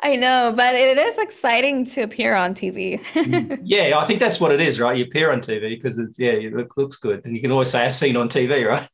I 0.00 0.16
know, 0.16 0.52
but 0.56 0.74
it 0.74 0.98
is 0.98 1.18
exciting 1.18 1.84
to 1.86 2.02
appear 2.02 2.34
on 2.34 2.54
TV. 2.54 3.00
Yeah, 3.62 3.98
I 3.98 4.04
think 4.04 4.20
that's 4.20 4.40
what 4.40 4.52
it 4.52 4.60
is, 4.60 4.80
right? 4.80 4.96
You 4.96 5.04
appear 5.04 5.30
on 5.30 5.40
TV 5.40 5.70
because 5.70 5.98
it's, 5.98 6.18
yeah, 6.18 6.30
it 6.30 6.54
look, 6.54 6.76
looks 6.76 6.96
good. 6.96 7.22
And 7.24 7.34
you 7.34 7.40
can 7.42 7.52
always 7.52 7.70
say, 7.70 7.84
I've 7.84 7.94
seen 7.94 8.16
on 8.16 8.28
TV, 8.28 8.66
right? 8.66 8.88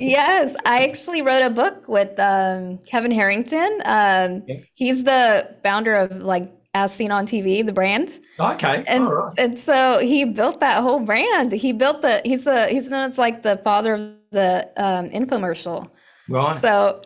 yes, 0.00 0.56
I 0.64 0.84
actually 0.84 1.22
wrote 1.22 1.42
a 1.42 1.50
book 1.50 1.86
with 1.86 2.18
um, 2.18 2.78
Kevin 2.78 3.12
Harrington. 3.12 3.80
Um, 3.84 4.42
yeah. 4.46 4.60
He's 4.74 5.04
the 5.04 5.54
founder 5.62 5.94
of 5.94 6.22
like 6.22 6.52
as 6.74 6.92
seen 6.92 7.10
on 7.10 7.26
TV, 7.26 7.64
the 7.64 7.72
brand. 7.72 8.20
Okay. 8.38 8.84
And 8.86 9.08
and 9.38 9.58
so 9.58 9.98
he 9.98 10.24
built 10.24 10.60
that 10.60 10.82
whole 10.82 11.00
brand. 11.00 11.52
He 11.52 11.72
built 11.72 12.02
the 12.02 12.20
he's 12.24 12.44
the 12.44 12.68
he's 12.68 12.90
known 12.90 13.08
as 13.10 13.18
like 13.18 13.42
the 13.42 13.58
father 13.58 13.94
of 13.94 14.12
the 14.30 14.68
um, 14.76 15.10
infomercial. 15.10 15.90
Right. 16.28 16.60
So 16.60 17.02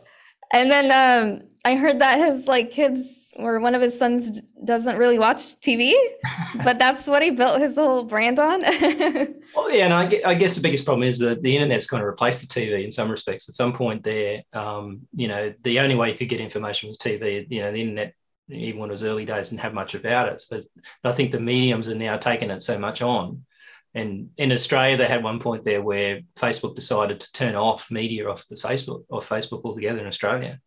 and 0.52 0.70
then 0.70 0.90
um, 0.90 1.48
I 1.64 1.76
heard 1.76 2.00
that 2.00 2.18
his 2.18 2.46
like 2.46 2.70
kids 2.70 3.32
or 3.36 3.60
one 3.60 3.74
of 3.74 3.80
his 3.80 3.98
sons 3.98 4.42
doesn't 4.64 4.98
really 4.98 5.18
watch 5.18 5.38
TV, 5.38 5.94
but 6.64 6.78
that's 6.78 7.06
what 7.06 7.22
he 7.22 7.30
built 7.30 7.60
his 7.60 7.76
whole 7.76 8.04
brand 8.04 8.38
on. 8.38 8.60
well, 9.56 9.70
yeah, 9.70 9.86
and 9.86 9.94
I, 9.94 10.20
I, 10.26 10.34
guess 10.34 10.54
the 10.54 10.60
biggest 10.60 10.84
problem 10.84 11.08
is 11.08 11.18
that 11.20 11.40
the 11.40 11.56
internet's 11.56 11.86
kind 11.86 12.02
of 12.02 12.06
replaced 12.06 12.42
the 12.42 12.60
TV 12.60 12.84
in 12.84 12.92
some 12.92 13.10
respects. 13.10 13.48
At 13.48 13.54
some 13.54 13.72
point, 13.72 14.04
there, 14.04 14.42
um, 14.52 15.08
you 15.14 15.28
know, 15.28 15.54
the 15.62 15.80
only 15.80 15.94
way 15.94 16.12
you 16.12 16.18
could 16.18 16.28
get 16.28 16.40
information 16.40 16.88
was 16.88 16.98
TV. 16.98 17.46
You 17.48 17.62
know, 17.62 17.72
the 17.72 17.80
internet 17.80 18.14
even 18.48 18.80
when 18.80 18.90
it 18.90 18.92
was 18.92 19.04
early 19.04 19.24
days, 19.24 19.48
didn't 19.48 19.62
have 19.62 19.72
much 19.72 19.94
about 19.94 20.28
it. 20.28 20.42
But, 20.50 20.64
but 21.02 21.10
I 21.10 21.12
think 21.12 21.32
the 21.32 21.40
mediums 21.40 21.88
are 21.88 21.94
now 21.94 22.18
taking 22.18 22.50
it 22.50 22.62
so 22.62 22.78
much 22.78 23.00
on. 23.00 23.44
And 23.94 24.30
in 24.38 24.52
Australia, 24.52 24.96
they 24.96 25.06
had 25.06 25.22
one 25.22 25.38
point 25.38 25.64
there 25.64 25.82
where 25.82 26.20
Facebook 26.36 26.74
decided 26.74 27.20
to 27.20 27.32
turn 27.32 27.54
off 27.54 27.90
media 27.90 28.28
off 28.28 28.46
the 28.48 28.56
Facebook 28.56 29.04
or 29.08 29.20
Facebook 29.20 29.62
altogether 29.64 30.00
in 30.00 30.06
Australia. 30.06 30.60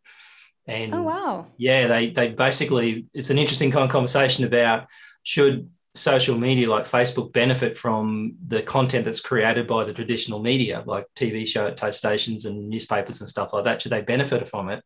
And 0.68 0.94
oh 0.94 1.04
wow, 1.04 1.48
yeah, 1.58 1.88
they 1.88 2.10
they 2.10 2.30
basically 2.30 3.06
it's 3.14 3.30
an 3.30 3.38
interesting 3.38 3.72
kind 3.72 3.86
of 3.86 3.92
conversation 3.92 4.46
about 4.46 4.88
should 5.24 5.70
social 5.96 6.38
media 6.38 6.70
like 6.70 6.90
Facebook 6.90 7.32
benefit 7.32 7.78
from 7.78 8.36
the 8.46 8.62
content 8.62 9.06
that's 9.06 9.22
created 9.22 9.66
by 9.66 9.86
the 9.86 9.94
traditional 9.94 10.42
media, 10.42 10.84
like 10.86 11.06
TV 11.16 11.48
show 11.48 11.72
toast 11.72 12.00
stations 12.00 12.46
and 12.46 12.70
newspapers 12.70 13.22
and 13.22 13.30
stuff 13.30 13.54
like 13.54 13.64
that? 13.64 13.82
Should 13.82 13.92
they 13.92 14.02
benefit 14.02 14.48
from 14.48 14.70
it 14.70 14.84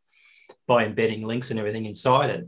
by 0.67 0.85
embedding 0.85 1.25
links 1.25 1.49
and 1.49 1.59
everything 1.59 1.85
inside 1.85 2.29
it? 2.29 2.47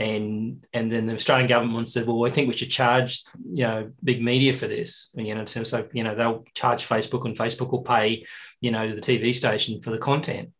And 0.00 0.66
and 0.72 0.90
then 0.90 1.06
the 1.06 1.14
Australian 1.14 1.46
government 1.46 1.88
said, 1.88 2.06
well, 2.06 2.24
I 2.24 2.30
think 2.30 2.48
we 2.48 2.56
should 2.56 2.70
charge 2.70 3.22
you 3.52 3.66
know 3.66 3.92
big 4.02 4.22
media 4.22 4.54
for 4.54 4.66
this. 4.66 5.12
And, 5.14 5.26
you 5.26 5.34
know, 5.34 5.44
so 5.44 5.88
you 5.92 6.02
know 6.02 6.14
they'll 6.14 6.44
charge 6.54 6.88
Facebook, 6.88 7.26
and 7.26 7.36
Facebook 7.36 7.70
will 7.70 7.82
pay 7.82 8.24
you 8.60 8.70
know 8.70 8.94
the 8.94 9.02
TV 9.02 9.34
station 9.34 9.82
for 9.82 9.90
the 9.90 9.98
content. 9.98 10.50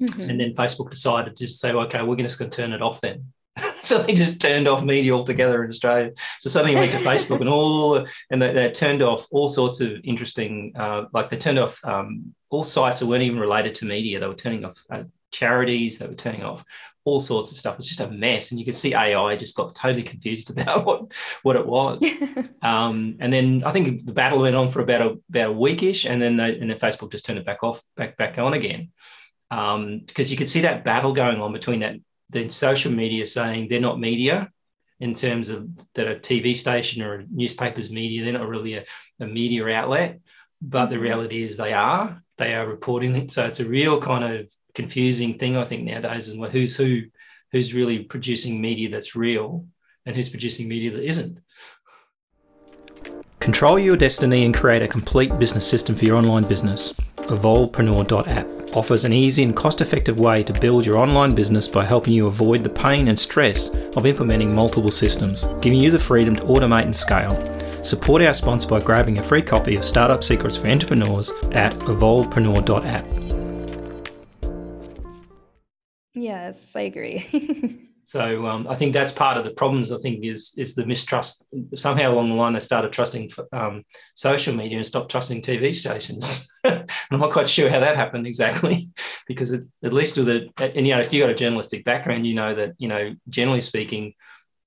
Mm-hmm. 0.00 0.22
And 0.22 0.40
then 0.40 0.54
Facebook 0.54 0.90
decided 0.90 1.36
to 1.36 1.46
say, 1.46 1.70
okay, 1.72 2.02
we're 2.02 2.16
just 2.16 2.38
going 2.38 2.50
to 2.50 2.56
turn 2.56 2.72
it 2.72 2.82
off 2.82 3.00
then 3.02 3.32
so 3.82 4.02
they 4.02 4.14
just 4.14 4.40
turned 4.40 4.66
off 4.66 4.84
media 4.84 5.12
altogether 5.12 5.62
in 5.62 5.70
Australia. 5.70 6.12
So 6.40 6.48
suddenly 6.50 6.74
went 6.74 6.92
to 6.92 6.98
Facebook 7.10 7.40
and 7.40 7.48
all, 7.48 8.06
and 8.30 8.40
they, 8.42 8.52
they, 8.52 8.70
turned 8.70 9.02
off 9.02 9.26
all 9.30 9.48
sorts 9.48 9.80
of 9.80 10.00
interesting, 10.04 10.72
uh, 10.76 11.04
like 11.12 11.30
they 11.30 11.36
turned 11.36 11.58
off 11.58 11.84
um, 11.84 12.34
all 12.50 12.64
sites 12.64 13.00
that 13.00 13.06
weren't 13.06 13.22
even 13.22 13.38
related 13.38 13.74
to 13.76 13.86
media. 13.86 14.20
They 14.20 14.26
were 14.26 14.34
turning 14.34 14.64
off 14.64 14.82
uh, 14.90 15.04
charities. 15.30 15.98
They 15.98 16.06
were 16.06 16.14
turning 16.14 16.42
off 16.42 16.64
all 17.04 17.20
sorts 17.20 17.50
of 17.50 17.58
stuff. 17.58 17.74
It 17.74 17.78
was 17.78 17.88
just 17.88 18.00
a 18.00 18.10
mess, 18.10 18.50
and 18.50 18.60
you 18.60 18.66
could 18.66 18.76
see 18.76 18.94
AI 18.94 19.36
just 19.36 19.56
got 19.56 19.74
totally 19.74 20.02
confused 20.02 20.50
about 20.58 20.84
what 20.84 21.12
what 21.42 21.56
it 21.56 21.66
was. 21.66 22.02
um, 22.62 23.16
and 23.20 23.32
then 23.32 23.64
I 23.64 23.72
think 23.72 24.04
the 24.06 24.12
battle 24.12 24.40
went 24.40 24.56
on 24.56 24.70
for 24.70 24.80
about 24.80 25.02
a 25.02 25.18
about 25.28 25.50
a 25.50 25.54
weekish, 25.54 26.08
and 26.08 26.20
then 26.20 26.36
they, 26.36 26.58
and 26.58 26.70
then 26.70 26.78
Facebook 26.78 27.12
just 27.12 27.26
turned 27.26 27.38
it 27.38 27.46
back 27.46 27.62
off, 27.62 27.82
back 27.96 28.16
back 28.16 28.38
on 28.38 28.54
again. 28.54 28.90
Um, 29.50 30.00
because 30.06 30.30
you 30.30 30.36
could 30.36 30.48
see 30.48 30.62
that 30.62 30.84
battle 30.84 31.12
going 31.12 31.40
on 31.40 31.52
between 31.52 31.80
that 31.80 31.96
the 32.30 32.48
social 32.48 32.90
media 32.90 33.26
saying 33.26 33.68
they're 33.68 33.80
not 33.80 34.00
media 34.00 34.50
in 34.98 35.14
terms 35.14 35.48
of 35.48 35.68
that 35.94 36.08
a 36.08 36.14
TV 36.14 36.56
station 36.56 37.02
or 37.02 37.14
a 37.14 37.26
newspaper's 37.30 37.92
media. 37.92 38.24
They're 38.24 38.32
not 38.32 38.48
really 38.48 38.74
a, 38.74 38.84
a 39.20 39.26
media 39.26 39.66
outlet, 39.68 40.20
but 40.62 40.86
the 40.86 40.94
mm-hmm. 40.94 41.04
reality 41.04 41.42
is 41.42 41.56
they 41.56 41.72
are. 41.72 42.22
They 42.38 42.54
are 42.54 42.66
reporting 42.66 43.14
it. 43.16 43.30
So 43.30 43.44
it's 43.44 43.60
a 43.60 43.68
real 43.68 44.00
kind 44.00 44.24
of 44.24 44.52
confusing 44.74 45.38
thing, 45.38 45.56
I 45.56 45.64
think, 45.64 45.84
nowadays, 45.84 46.28
is 46.28 46.36
who's 46.50 46.76
who, 46.76 47.02
who's 47.50 47.74
really 47.74 48.00
producing 48.00 48.60
media 48.60 48.88
that's 48.88 49.14
real 49.14 49.66
and 50.06 50.16
who's 50.16 50.28
producing 50.28 50.68
media 50.68 50.90
that 50.92 51.04
isn't. 51.04 51.38
Control 53.40 53.78
your 53.78 53.96
destiny 53.96 54.44
and 54.44 54.54
create 54.54 54.82
a 54.82 54.88
complete 54.88 55.36
business 55.38 55.66
system 55.66 55.96
for 55.96 56.04
your 56.04 56.16
online 56.16 56.44
business. 56.44 56.92
Evolvepreneur.app 57.16 58.76
offers 58.76 59.04
an 59.04 59.12
easy 59.12 59.42
and 59.42 59.56
cost 59.56 59.80
effective 59.80 60.20
way 60.20 60.42
to 60.44 60.52
build 60.60 60.86
your 60.86 60.96
online 60.96 61.34
business 61.34 61.66
by 61.66 61.84
helping 61.84 62.12
you 62.12 62.26
avoid 62.26 62.62
the 62.62 62.70
pain 62.70 63.08
and 63.08 63.18
stress 63.18 63.70
of 63.96 64.06
implementing 64.06 64.54
multiple 64.54 64.90
systems, 64.90 65.44
giving 65.60 65.80
you 65.80 65.90
the 65.90 65.98
freedom 65.98 66.36
to 66.36 66.42
automate 66.44 66.84
and 66.84 66.96
scale. 66.96 67.32
Support 67.84 68.22
our 68.22 68.34
sponsor 68.34 68.68
by 68.68 68.80
grabbing 68.80 69.18
a 69.18 69.22
free 69.22 69.42
copy 69.42 69.74
of 69.74 69.84
Startup 69.84 70.22
Secrets 70.22 70.56
for 70.56 70.68
Entrepreneurs 70.68 71.30
at 71.50 71.76
evolvepreneur.app. 71.80 73.31
Yes, 76.14 76.74
I 76.74 76.82
agree. 76.82 77.88
So 78.04 78.46
um, 78.46 78.66
I 78.68 78.74
think 78.74 78.92
that's 78.92 79.12
part 79.12 79.38
of 79.38 79.44
the 79.44 79.52
problems. 79.52 79.90
I 79.90 79.96
think 79.96 80.24
is 80.24 80.52
is 80.58 80.74
the 80.74 80.84
mistrust. 80.84 81.46
Somehow 81.74 82.12
along 82.12 82.28
the 82.28 82.34
line, 82.34 82.52
they 82.52 82.60
started 82.60 82.92
trusting 82.92 83.30
um, 83.52 83.84
social 84.14 84.54
media 84.54 84.76
and 84.76 84.86
stopped 84.86 85.10
trusting 85.10 85.40
TV 85.40 85.74
stations. 85.74 86.46
I'm 86.64 86.86
not 87.10 87.32
quite 87.32 87.48
sure 87.48 87.70
how 87.70 87.80
that 87.80 87.96
happened 87.96 88.26
exactly, 88.26 88.90
because 89.26 89.52
it, 89.52 89.64
at 89.82 89.94
least 89.94 90.18
with 90.18 90.26
the 90.26 90.50
and 90.58 90.86
you 90.86 90.94
know 90.94 91.00
if 91.00 91.12
you 91.12 91.22
got 91.22 91.30
a 91.30 91.34
journalistic 91.34 91.84
background, 91.84 92.26
you 92.26 92.34
know 92.34 92.54
that 92.54 92.74
you 92.76 92.88
know 92.88 93.14
generally 93.30 93.60
speaking, 93.60 94.12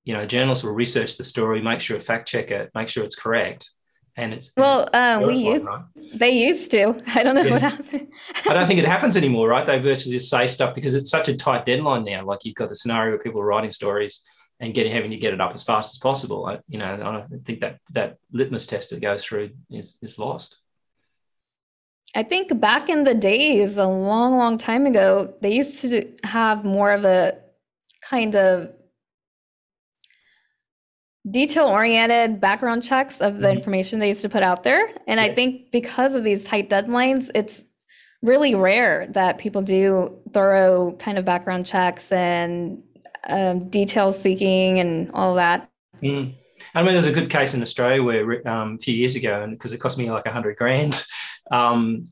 you 0.06 0.14
know 0.14 0.25
journalists 0.25 0.64
will 0.64 0.74
research 0.74 1.18
the 1.18 1.24
story, 1.24 1.62
make 1.62 1.82
sure 1.82 2.00
fact 2.00 2.28
check 2.28 2.52
it, 2.52 2.72
make 2.74 2.90
sure 2.90 3.04
it's 3.04 3.16
correct, 3.16 3.70
and 4.17 4.34
it's 4.34 4.51
well 4.55 4.88
uh, 4.93 5.22
we 5.25 5.36
used 5.36 5.65
right? 5.65 5.84
they 6.15 6.31
used 6.31 6.72
to. 6.72 6.95
I 7.15 7.24
don't 7.24 7.36
know 7.36 7.41
yeah. 7.41 7.51
what 7.51 7.62
happened. 7.62 8.07
I 8.50 8.53
don't 8.53 8.67
think 8.67 8.79
it 8.79 8.86
happens 8.86 9.17
anymore 9.17 9.48
right? 9.48 9.65
They 9.65 9.79
virtually 9.79 10.15
just 10.15 10.29
say 10.29 10.48
stuff 10.48 10.75
because 10.75 10.95
it's 10.95 11.10
such 11.10 11.29
a 11.29 11.38
tight 11.38 11.65
deadline 11.65 12.03
now. 12.05 12.25
Like 12.25 12.45
you've 12.45 12.55
got 12.55 12.69
the 12.69 12.75
scenario 12.75 13.12
where 13.12 13.19
people 13.19 13.41
are 13.41 13.45
writing 13.45 13.72
stories 13.72 14.24
and 14.60 14.74
getting 14.74 14.91
having 14.91 15.12
to 15.12 15.17
get 15.17 15.34
it 15.34 15.41
up 15.41 15.53
as 15.53 15.63
fast 15.63 15.95
as 15.95 16.00
possible. 16.00 16.45
I, 16.45 16.60
you 16.67 16.79
know 16.79 16.93
i 16.93 16.98
don't 16.98 17.45
think 17.45 17.62
that 17.62 17.79
that 17.91 18.17
litmus 18.31 18.67
test 18.67 18.91
that 18.91 19.01
goes 19.01 19.24
through 19.24 19.51
is, 19.69 19.98
is 20.01 20.17
lost. 20.17 20.60
I 22.15 22.24
think 22.24 22.57
back 22.62 22.88
in 22.88 23.03
the 23.03 23.15
days 23.15 23.77
a 23.77 23.88
long 23.88 24.38
long 24.38 24.57
time 24.57 24.86
ago 24.86 25.34
they 25.41 25.53
used 25.53 25.81
to 25.81 26.13
have 26.24 26.63
more 26.63 26.91
of 26.91 27.03
a 27.03 27.38
kind 28.01 28.36
of 28.36 28.69
detail 31.29 31.65
oriented 31.65 32.39
background 32.39 32.84
checks 32.84 33.22
of 33.22 33.39
the 33.39 33.48
mm-hmm. 33.48 33.58
information 33.58 34.00
they 34.00 34.10
used 34.10 34.22
to 34.22 34.29
put 34.29 34.44
out 34.44 34.63
there. 34.63 34.89
And. 35.08 35.20
I 35.20 35.34
think 35.34 35.72
because 35.72 36.13
of 36.13 36.24
these 36.24 36.44
tight 36.44 36.70
deadlines, 36.70 37.29
it's 37.34 37.65
really 38.22 38.55
rare 38.55 39.08
that 39.08 39.38
people 39.38 39.62
do 39.62 40.17
thorough 40.34 40.94
kind 40.94 41.17
of 41.17 41.25
background 41.25 41.65
checks 41.65 42.12
and 42.12 42.84
um, 43.29 43.70
detail 43.70 44.12
seeking 44.12 44.79
and 44.79 45.12
all 45.12 45.36
that. 45.36 45.70
Mm. 46.01 46.36
I 46.74 46.84
mean, 46.84 46.94
there's 46.94 47.08
a 47.08 47.13
good 47.13 47.29
case 47.29 47.53
in 47.53 47.62
Australia 47.62 48.03
where 48.03 48.48
um, 48.48 48.75
a 48.75 48.77
few 48.77 48.94
years 48.94 49.15
ago, 49.15 49.41
and 49.44 49.53
because 49.53 49.74
it 49.74 49.77
cost 49.77 49.98
me 49.98 50.12
like 50.12 50.25
a 50.25 50.32
hundred 50.32 50.58
grand, 50.58 51.05
um, 51.51 52.05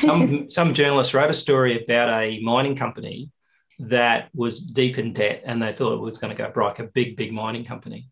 some 0.00 0.50
some 0.50 0.74
journalist 0.74 1.14
wrote 1.14 1.30
a 1.30 1.34
story 1.34 1.82
about 1.82 2.08
a 2.08 2.40
mining 2.40 2.76
company 2.76 3.30
that 3.80 4.30
was 4.34 4.60
deep 4.60 4.98
in 4.98 5.12
debt, 5.12 5.42
and 5.44 5.60
they 5.62 5.72
thought 5.72 5.94
it 5.94 6.00
was 6.00 6.18
going 6.18 6.34
to 6.34 6.42
go 6.42 6.50
broke. 6.50 6.78
A 6.78 6.84
big, 6.84 7.16
big 7.16 7.32
mining 7.32 7.64
company, 7.64 8.08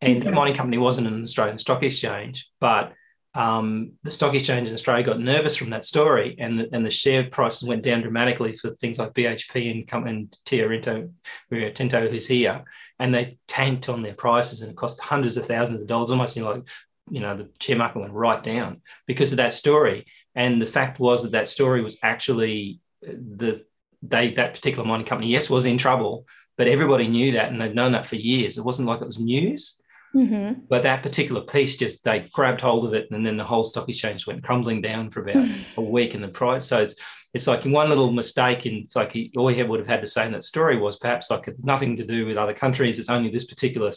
and 0.00 0.22
the 0.22 0.32
mining 0.32 0.54
company 0.54 0.78
wasn't 0.78 1.06
an 1.06 1.22
Australian 1.22 1.58
stock 1.58 1.82
exchange, 1.82 2.48
but 2.60 2.92
um, 3.34 3.92
the 4.02 4.10
stock 4.10 4.34
exchange 4.34 4.68
in 4.68 4.74
Australia 4.74 5.04
got 5.04 5.20
nervous 5.20 5.56
from 5.56 5.70
that 5.70 5.84
story, 5.84 6.36
and 6.38 6.58
the, 6.58 6.68
and 6.72 6.84
the 6.84 6.90
share 6.90 7.24
prices 7.24 7.68
went 7.68 7.82
down 7.82 8.00
dramatically 8.00 8.56
for 8.56 8.70
things 8.70 8.98
like 8.98 9.12
BHP 9.12 9.70
and 9.70 10.06
and 10.06 10.36
Rio 10.50 10.68
Tinto, 10.68 11.10
Rio 11.50 11.70
Tinto, 11.70 12.08
who's 12.08 12.28
here, 12.28 12.64
and 12.98 13.14
they 13.14 13.38
tanked 13.46 13.88
on 13.88 14.02
their 14.02 14.14
prices, 14.14 14.62
and 14.62 14.70
it 14.70 14.76
cost 14.76 15.00
hundreds 15.00 15.36
of 15.36 15.46
thousands 15.46 15.82
of 15.82 15.88
dollars, 15.88 16.10
almost 16.10 16.36
you 16.36 16.42
know, 16.42 16.52
like 16.52 16.62
you 17.10 17.20
know 17.20 17.36
the 17.36 17.50
share 17.60 17.76
market 17.76 18.00
went 18.00 18.12
right 18.12 18.42
down 18.42 18.80
because 19.06 19.32
of 19.32 19.36
that 19.36 19.52
story. 19.52 20.06
And 20.34 20.60
the 20.60 20.66
fact 20.66 20.98
was 20.98 21.22
that 21.22 21.32
that 21.32 21.48
story 21.48 21.82
was 21.82 21.98
actually 22.02 22.80
the 23.02 23.64
they 24.02 24.32
that 24.32 24.54
particular 24.54 24.86
mining 24.86 25.06
company, 25.06 25.30
yes, 25.30 25.50
was 25.50 25.66
in 25.66 25.76
trouble, 25.76 26.26
but 26.56 26.68
everybody 26.68 27.06
knew 27.06 27.32
that, 27.32 27.50
and 27.50 27.60
they'd 27.60 27.74
known 27.74 27.92
that 27.92 28.06
for 28.06 28.16
years. 28.16 28.56
It 28.56 28.64
wasn't 28.64 28.88
like 28.88 29.02
it 29.02 29.06
was 29.06 29.20
news 29.20 29.82
Mm-hmm. 30.14 30.60
But 30.68 30.84
that 30.84 31.02
particular 31.02 31.42
piece 31.42 31.76
just 31.76 32.04
they 32.04 32.28
grabbed 32.32 32.60
hold 32.60 32.84
of 32.84 32.94
it, 32.94 33.10
and 33.10 33.26
then 33.26 33.36
the 33.36 33.44
whole 33.44 33.64
stock 33.64 33.88
exchange 33.88 34.26
went 34.26 34.44
crumbling 34.44 34.80
down 34.80 35.10
for 35.10 35.20
about 35.20 35.46
a 35.76 35.82
week 35.82 36.14
in 36.14 36.22
the 36.22 36.28
price. 36.28 36.66
So 36.66 36.82
it's 36.82 36.94
it's 37.34 37.46
like 37.46 37.66
in 37.66 37.72
one 37.72 37.88
little 37.88 38.10
mistake, 38.10 38.64
and 38.64 38.84
it's 38.84 38.96
like 38.96 39.12
he, 39.12 39.30
all 39.36 39.48
he 39.48 39.62
would 39.62 39.80
have 39.80 39.88
had 39.88 40.00
to 40.00 40.06
say 40.06 40.26
in 40.26 40.32
that 40.32 40.44
story 40.44 40.78
was 40.78 40.98
perhaps 40.98 41.30
like 41.30 41.46
it's 41.48 41.64
nothing 41.64 41.96
to 41.98 42.04
do 42.04 42.26
with 42.26 42.36
other 42.36 42.54
countries. 42.54 42.98
It's 42.98 43.10
only 43.10 43.30
this 43.30 43.46
particular, 43.46 43.92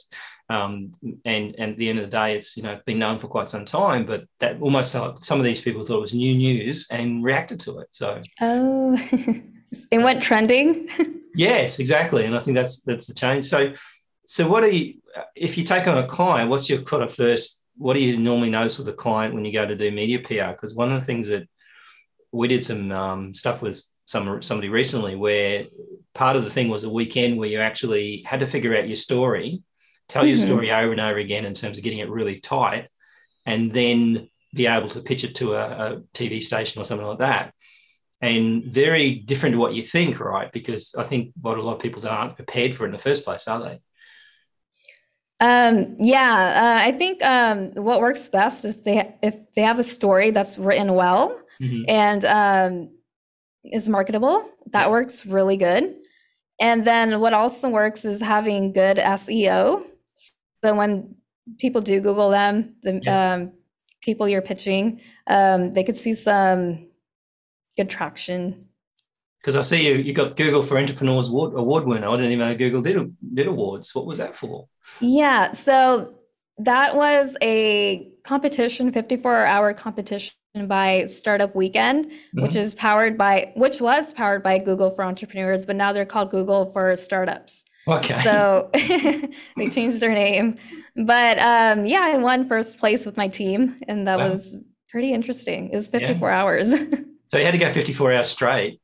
um, 0.50 0.92
and 1.26 1.56
and 1.58 1.72
at 1.72 1.78
the 1.78 1.90
end 1.90 2.00
of 2.00 2.06
the 2.06 2.12
day, 2.12 2.36
it's 2.36 2.58
you 2.58 2.64
know 2.64 2.80
been 2.86 3.00
known 3.00 3.18
for 3.18 3.28
quite 3.28 3.50
some 3.50 3.66
time. 3.66 4.06
But 4.06 4.26
that 4.40 4.62
almost 4.62 4.94
like 4.94 5.24
some 5.24 5.40
of 5.40 5.46
these 5.46 5.62
people 5.62 5.86
thought 5.86 6.00
it 6.00 6.02
was 6.02 6.14
new 6.14 6.36
news 6.36 6.88
and 6.92 7.24
reacted 7.24 7.62
to 7.62 7.80
it. 7.80 7.88
So 7.92 8.20
oh, 8.42 8.98
it 9.92 10.00
went 10.00 10.22
trending. 10.22 10.90
yes, 11.34 11.80
exactly, 11.80 12.26
and 12.26 12.36
I 12.36 12.40
think 12.40 12.56
that's 12.56 12.82
that's 12.82 13.08
the 13.08 13.14
change. 13.14 13.46
So 13.46 13.74
so 14.32 14.48
what 14.48 14.64
are 14.64 14.68
you 14.68 15.02
if 15.36 15.58
you 15.58 15.64
take 15.64 15.88
on 15.88 15.98
a 15.98 16.06
client, 16.06 16.52
what's 16.52 16.70
your 16.70 16.84
kind 16.84 17.02
of 17.02 17.12
first, 17.12 17.64
what 17.78 17.96
do 17.96 18.00
you 18.00 18.16
normally 18.16 18.52
notice 18.52 18.78
with 18.78 18.88
a 18.88 18.94
client 18.94 19.34
when 19.34 19.44
you 19.44 19.52
go 19.52 19.66
to 19.66 19.76
do 19.76 19.90
media 19.90 20.20
PR? 20.20 20.52
Because 20.52 20.76
one 20.76 20.92
of 20.92 21.00
the 21.00 21.06
things 21.06 21.30
that 21.30 21.50
we 22.32 22.48
did 22.48 22.64
some 22.64 22.92
um, 22.92 23.34
stuff 23.34 23.64
with 23.64 23.84
some 24.06 24.44
somebody 24.44 24.70
recently 24.70 25.16
where 25.16 25.66
part 26.14 26.36
of 26.36 26.44
the 26.44 26.52
thing 26.52 26.70
was 26.70 26.84
a 26.84 26.92
weekend 26.92 27.40
where 27.40 27.50
you 27.50 27.60
actually 27.60 28.22
had 28.24 28.42
to 28.42 28.46
figure 28.46 28.78
out 28.78 28.88
your 28.88 28.96
story, 28.96 29.64
tell 30.08 30.22
mm-hmm. 30.22 30.30
your 30.30 30.38
story 30.38 30.72
over 30.72 30.92
and 30.92 31.02
over 31.02 31.18
again 31.18 31.44
in 31.44 31.56
terms 31.56 31.80
of 31.80 31.84
getting 31.84 31.98
it 31.98 32.10
really 32.12 32.40
tight, 32.40 32.88
and 33.48 33.74
then 33.74 34.30
be 34.54 34.68
able 34.68 34.90
to 34.90 35.02
pitch 35.02 35.24
it 35.24 35.38
to 35.38 35.56
a, 35.56 35.66
a 35.66 36.02
TV 36.14 36.44
station 36.44 36.80
or 36.80 36.86
something 36.86 37.08
like 37.08 37.18
that. 37.18 37.52
And 38.22 38.64
very 38.64 39.16
different 39.16 39.54
to 39.54 39.60
what 39.60 39.74
you 39.74 39.82
think, 39.82 40.20
right? 40.20 40.52
Because 40.52 40.94
I 40.96 41.04
think 41.04 41.32
what 41.42 41.58
a 41.58 41.64
lot 41.64 41.78
of 41.78 41.82
people 41.82 42.08
aren't 42.08 42.36
prepared 42.36 42.76
for 42.76 42.86
in 42.86 42.92
the 42.92 43.00
first 43.00 43.26
place, 43.26 43.48
are 43.48 43.64
they? 43.64 43.80
Um, 45.42 45.96
yeah, 46.00 46.82
uh, 46.82 46.86
I 46.86 46.92
think 46.92 47.24
um, 47.24 47.72
what 47.76 48.02
works 48.02 48.28
best 48.28 48.66
is 48.66 48.82
they 48.84 49.16
if 49.24 49.40
they 49.54 49.62
have 49.62 49.80
a 49.80 49.84
story 49.84 50.32
that's 50.32 50.58
written 50.58 50.94
well 50.96 51.40
mm-hmm. 51.62 51.84
and 51.88 52.26
um, 52.26 52.90
is 53.64 53.88
marketable. 53.88 54.50
That 54.72 54.92
works 54.92 55.26
really 55.26 55.58
good. 55.58 55.96
And 56.60 56.86
then 56.86 57.22
what 57.22 57.34
also 57.34 57.70
works 57.70 58.04
is 58.04 58.22
having 58.22 58.74
good 58.74 58.98
SEO. 58.98 59.86
So 60.64 60.76
when 60.76 61.16
people 61.58 61.82
do 61.82 62.02
Google 62.02 62.30
them, 62.30 62.76
the 62.84 63.00
yeah. 63.02 63.34
um, 63.34 63.54
people 64.02 64.28
you're 64.28 64.42
pitching, 64.42 65.00
um, 65.28 65.72
they 65.72 65.86
could 65.86 65.96
see 65.96 66.14
some 66.14 66.90
good 67.78 67.90
traction 67.90 68.69
because 69.42 69.56
I 69.56 69.62
see 69.62 69.88
you 69.88 69.96
you 69.96 70.14
got 70.14 70.36
Google 70.36 70.64
for 70.64 70.78
Entrepreneurs 70.78 71.30
Award, 71.30 71.54
award 71.56 71.86
winner. 71.86 72.08
I 72.08 72.16
didn't 72.18 72.32
even 72.32 72.48
know 72.48 72.56
Google 72.56 72.82
did 72.82 73.16
did 73.34 73.48
awards. 73.48 73.94
What 73.96 74.06
was 74.06 74.18
that 74.18 74.36
for? 74.36 74.68
Yeah, 75.00 75.54
so 75.54 76.20
that 76.60 76.96
was 76.96 77.36
a 77.42 78.12
competition, 78.24 78.92
54 78.92 79.46
hour 79.46 79.74
competition 79.74 80.34
by 80.68 81.06
Startup 81.06 81.56
Weekend, 81.56 82.06
mm-hmm. 82.06 82.42
which 82.42 82.56
is 82.56 82.76
powered 82.76 83.18
by, 83.18 83.52
which 83.56 83.82
was 83.82 84.14
powered 84.14 84.44
by 84.44 84.58
Google 84.60 84.90
for 84.92 85.04
Entrepreneurs, 85.04 85.66
but 85.66 85.76
now 85.76 85.94
they're 85.94 86.06
called 86.06 86.32
Google 86.32 86.72
for 86.72 86.96
Startups. 86.96 87.64
Okay. 87.88 88.22
So 88.24 88.70
they 89.58 89.70
changed 89.70 90.00
their 90.00 90.14
name. 90.14 90.58
But 90.96 91.40
um, 91.40 91.86
yeah, 91.86 92.02
I 92.02 92.18
won 92.18 92.48
first 92.48 92.80
place 92.80 93.06
with 93.06 93.18
my 93.18 93.28
team, 93.28 93.80
and 93.88 94.08
that 94.08 94.20
wow. 94.20 94.30
was 94.30 94.58
pretty 94.90 95.14
interesting. 95.14 95.70
It 95.70 95.76
was 95.76 95.88
54 95.88 96.30
yeah. 96.30 96.42
hours. 96.42 96.72
so 97.28 97.38
you 97.38 97.46
had 97.46 97.52
to 97.52 97.58
go 97.58 97.72
54 97.72 98.14
hours 98.14 98.28
straight. 98.28 98.82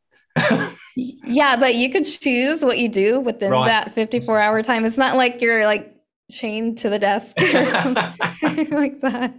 Yeah, 0.96 1.56
but 1.58 1.76
you 1.76 1.90
could 1.90 2.06
choose 2.06 2.64
what 2.64 2.78
you 2.78 2.90
do 2.90 3.20
within 3.20 3.52
right. 3.52 3.68
that 3.68 3.94
54 3.94 4.40
hour 4.40 4.62
time. 4.62 4.86
It's 4.86 4.98
not 4.98 5.16
like 5.16 5.42
you're 5.42 5.66
like 5.66 5.96
chained 6.32 6.78
to 6.80 6.90
the 6.90 7.00
desk 7.00 7.40
or 7.40 7.66
something 7.66 8.70
like 8.72 9.00
that. 9.02 9.34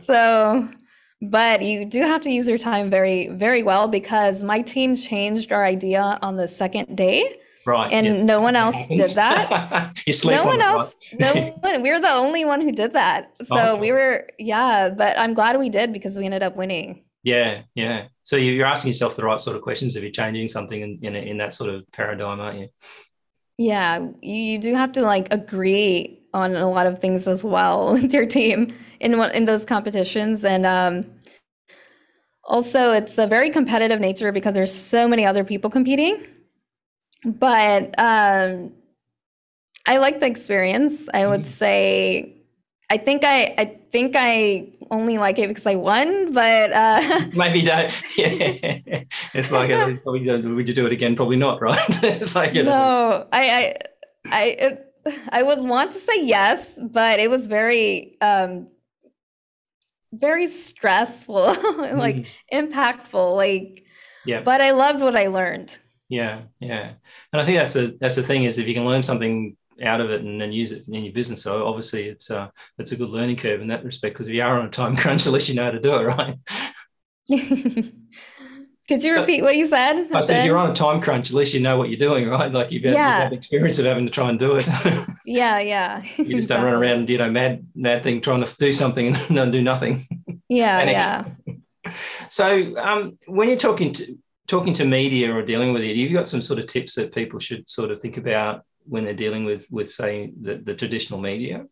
So, 0.00 0.68
but 1.20 1.62
you 1.62 1.84
do 1.84 2.02
have 2.02 2.22
to 2.22 2.30
use 2.30 2.48
your 2.48 2.58
time 2.58 2.90
very, 2.90 3.28
very 3.28 3.62
well 3.62 3.88
because 3.88 4.42
my 4.42 4.62
team 4.62 4.96
changed 4.96 5.52
our 5.52 5.64
idea 5.64 6.18
on 6.22 6.36
the 6.36 6.48
second 6.48 6.96
day. 6.96 7.36
Right. 7.66 7.92
And 7.92 8.06
yeah. 8.06 8.22
no 8.22 8.40
one 8.40 8.56
else 8.56 8.86
did 8.88 9.10
that. 9.10 9.92
no 10.24 10.44
one 10.44 10.62
else. 10.62 10.94
no 11.18 11.32
one. 11.60 11.82
We 11.82 11.90
were 11.90 12.00
the 12.00 12.14
only 12.14 12.44
one 12.46 12.62
who 12.62 12.72
did 12.72 12.94
that. 12.94 13.34
So 13.44 13.76
we 13.76 13.92
were, 13.92 14.26
yeah. 14.38 14.88
But 14.88 15.18
I'm 15.18 15.34
glad 15.34 15.58
we 15.58 15.68
did 15.68 15.92
because 15.92 16.18
we 16.18 16.24
ended 16.24 16.42
up 16.42 16.56
winning. 16.56 17.04
Yeah, 17.22 17.62
yeah. 17.74 18.06
So 18.22 18.36
you're 18.36 18.66
asking 18.66 18.90
yourself 18.90 19.16
the 19.16 19.24
right 19.24 19.40
sort 19.40 19.56
of 19.56 19.62
questions 19.62 19.96
if 19.96 20.02
you're 20.02 20.12
changing 20.12 20.48
something 20.48 20.80
in 20.80 20.98
in, 21.02 21.16
in 21.16 21.38
that 21.38 21.54
sort 21.54 21.70
of 21.70 21.90
paradigm, 21.92 22.40
aren't 22.40 22.60
you? 22.60 22.68
Yeah, 23.56 24.08
you 24.22 24.58
do 24.58 24.74
have 24.74 24.92
to 24.92 25.02
like 25.02 25.28
agree 25.32 26.20
on 26.32 26.54
a 26.54 26.68
lot 26.68 26.86
of 26.86 27.00
things 27.00 27.26
as 27.26 27.42
well 27.42 27.92
with 27.94 28.12
your 28.14 28.26
team 28.26 28.72
in 29.00 29.14
in 29.14 29.44
those 29.44 29.64
competitions, 29.64 30.44
and 30.44 30.64
um, 30.64 31.02
also 32.44 32.92
it's 32.92 33.18
a 33.18 33.26
very 33.26 33.50
competitive 33.50 34.00
nature 34.00 34.32
because 34.32 34.54
there's 34.54 34.74
so 34.74 35.08
many 35.08 35.26
other 35.26 35.44
people 35.44 35.70
competing 35.70 36.14
but 37.24 37.94
um, 37.98 38.72
I 39.86 39.98
like 39.98 40.20
the 40.20 40.26
experience. 40.26 41.08
I 41.12 41.26
would 41.26 41.40
mm-hmm. 41.40 41.48
say 41.48 42.37
I 42.90 42.96
think 42.96 43.22
I 43.24 43.54
I 43.58 43.78
think 43.92 44.14
I 44.16 44.72
only 44.90 45.18
like 45.18 45.38
it 45.38 45.48
because 45.48 45.66
I 45.66 45.74
won, 45.74 46.32
but 46.32 46.72
uh, 46.72 47.20
maybe 47.34 47.62
don't. 47.62 47.92
Yeah. 48.16 49.02
it's 49.34 49.52
like 49.52 49.70
uh, 49.70 49.94
would 50.06 50.68
you 50.68 50.74
do 50.74 50.86
it 50.86 50.92
again? 50.92 51.14
Probably 51.14 51.36
not, 51.36 51.60
right? 51.68 52.02
it's 52.02 52.34
like 52.34 52.54
you 52.54 52.62
know. 52.62 52.70
no, 52.70 53.28
I 53.32 53.50
I 53.50 53.74
I 54.30 54.44
it, 54.44 54.94
I 55.30 55.42
would 55.42 55.60
want 55.60 55.92
to 55.92 55.98
say 55.98 56.24
yes, 56.24 56.80
but 56.80 57.20
it 57.20 57.28
was 57.28 57.46
very 57.46 58.16
um 58.20 58.68
very 60.12 60.46
stressful, 60.46 61.44
like 61.94 62.16
mm. 62.16 62.26
impactful, 62.52 63.36
like. 63.36 63.84
Yeah. 64.24 64.42
But 64.42 64.60
I 64.60 64.72
loved 64.72 65.00
what 65.00 65.16
I 65.16 65.28
learned. 65.28 65.78
Yeah, 66.10 66.42
yeah, 66.60 66.92
and 67.32 67.40
I 67.40 67.44
think 67.44 67.58
that's 67.58 67.74
the 67.74 67.96
that's 68.00 68.16
the 68.16 68.22
thing 68.22 68.44
is 68.44 68.58
if 68.58 68.66
you 68.66 68.74
can 68.74 68.84
learn 68.84 69.02
something 69.02 69.56
out 69.82 70.00
of 70.00 70.10
it 70.10 70.22
and 70.22 70.40
then 70.40 70.52
use 70.52 70.72
it 70.72 70.86
in 70.88 71.04
your 71.04 71.12
business. 71.12 71.42
So 71.42 71.66
obviously, 71.66 72.08
it's 72.08 72.30
uh, 72.30 72.48
it's 72.78 72.92
a 72.92 72.96
good 72.96 73.10
learning 73.10 73.36
curve 73.36 73.60
in 73.60 73.68
that 73.68 73.84
respect 73.84 74.14
because 74.14 74.28
if 74.28 74.34
you 74.34 74.42
are 74.42 74.58
on 74.58 74.66
a 74.66 74.70
time 74.70 74.96
crunch, 75.02 75.26
at 75.26 75.32
least 75.32 75.48
you 75.48 75.54
know 75.54 75.64
how 75.64 75.70
to 75.70 75.80
do 75.80 75.96
it, 75.96 76.04
right? 76.04 76.38
Could 78.88 79.04
you 79.04 79.16
repeat 79.16 79.42
what 79.42 79.54
you 79.54 79.66
said? 79.66 80.08
I 80.14 80.22
said, 80.22 80.46
you're 80.46 80.56
on 80.56 80.70
a 80.70 80.74
time 80.74 81.02
crunch, 81.02 81.28
at 81.28 81.34
least 81.34 81.52
you 81.52 81.60
know 81.60 81.76
what 81.76 81.90
you're 81.90 81.98
doing, 81.98 82.26
right? 82.26 82.50
Like 82.50 82.72
you've 82.72 82.84
had, 82.84 82.94
yeah. 82.94 83.16
you've 83.16 83.22
had 83.24 83.32
the 83.32 83.36
experience 83.36 83.78
of 83.78 83.84
having 83.84 84.06
to 84.06 84.10
try 84.10 84.30
and 84.30 84.38
do 84.38 84.56
it. 84.56 84.66
yeah, 85.26 85.58
yeah. 85.58 85.98
you 85.98 86.02
just 86.02 86.20
exactly. 86.20 86.46
don't 86.46 86.64
run 86.64 86.74
around 86.74 86.98
and 87.00 87.08
you 87.10 87.18
know 87.18 87.30
mad 87.30 87.66
mad 87.74 88.02
thing 88.02 88.22
trying 88.22 88.42
to 88.42 88.56
do 88.56 88.72
something 88.72 89.14
and 89.14 89.52
do 89.52 89.60
nothing. 89.60 90.08
Yeah, 90.48 91.24
yeah. 91.44 91.92
so 92.30 92.78
um, 92.78 93.18
when 93.26 93.48
you're 93.48 93.58
talking 93.58 93.92
to 93.92 94.18
talking 94.46 94.72
to 94.72 94.86
media 94.86 95.34
or 95.34 95.42
dealing 95.42 95.74
with 95.74 95.82
it, 95.82 95.94
you've 95.94 96.14
got 96.14 96.26
some 96.26 96.40
sort 96.40 96.58
of 96.58 96.66
tips 96.66 96.94
that 96.94 97.14
people 97.14 97.38
should 97.38 97.68
sort 97.68 97.90
of 97.90 98.00
think 98.00 98.16
about 98.16 98.64
when 98.88 99.04
they're 99.04 99.14
dealing 99.14 99.44
with 99.44 99.66
with 99.70 99.90
say 99.90 100.32
the, 100.40 100.56
the 100.56 100.74
traditional 100.74 101.20
media? 101.20 101.66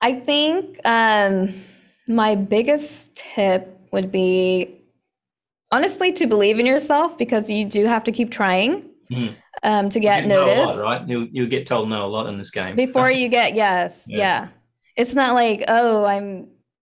I 0.00 0.14
think 0.20 0.78
um, 0.84 1.52
my 2.06 2.34
biggest 2.34 3.16
tip 3.16 3.80
would 3.92 4.12
be 4.12 4.80
honestly 5.72 6.12
to 6.12 6.26
believe 6.26 6.58
in 6.58 6.66
yourself 6.66 7.18
because 7.18 7.50
you 7.50 7.66
do 7.66 7.86
have 7.86 8.04
to 8.04 8.12
keep 8.12 8.30
trying 8.30 8.88
mm. 9.10 9.34
um, 9.62 9.88
to 9.88 10.00
get 10.00 10.26
noticed. 10.26 10.82
Lot, 10.82 10.82
right? 10.82 11.08
You'll, 11.08 11.26
you'll 11.26 11.48
get 11.48 11.66
told 11.66 11.88
no 11.88 12.04
a 12.04 12.08
lot 12.08 12.26
in 12.26 12.38
this 12.38 12.50
game. 12.50 12.76
Before 12.76 13.10
you 13.20 13.28
get 13.28 13.54
yes, 13.54 14.04
yeah. 14.06 14.18
yeah. 14.18 14.48
It's 14.96 15.14
not 15.14 15.34
like, 15.34 15.64
oh, 15.68 16.04
I'm 16.04 16.48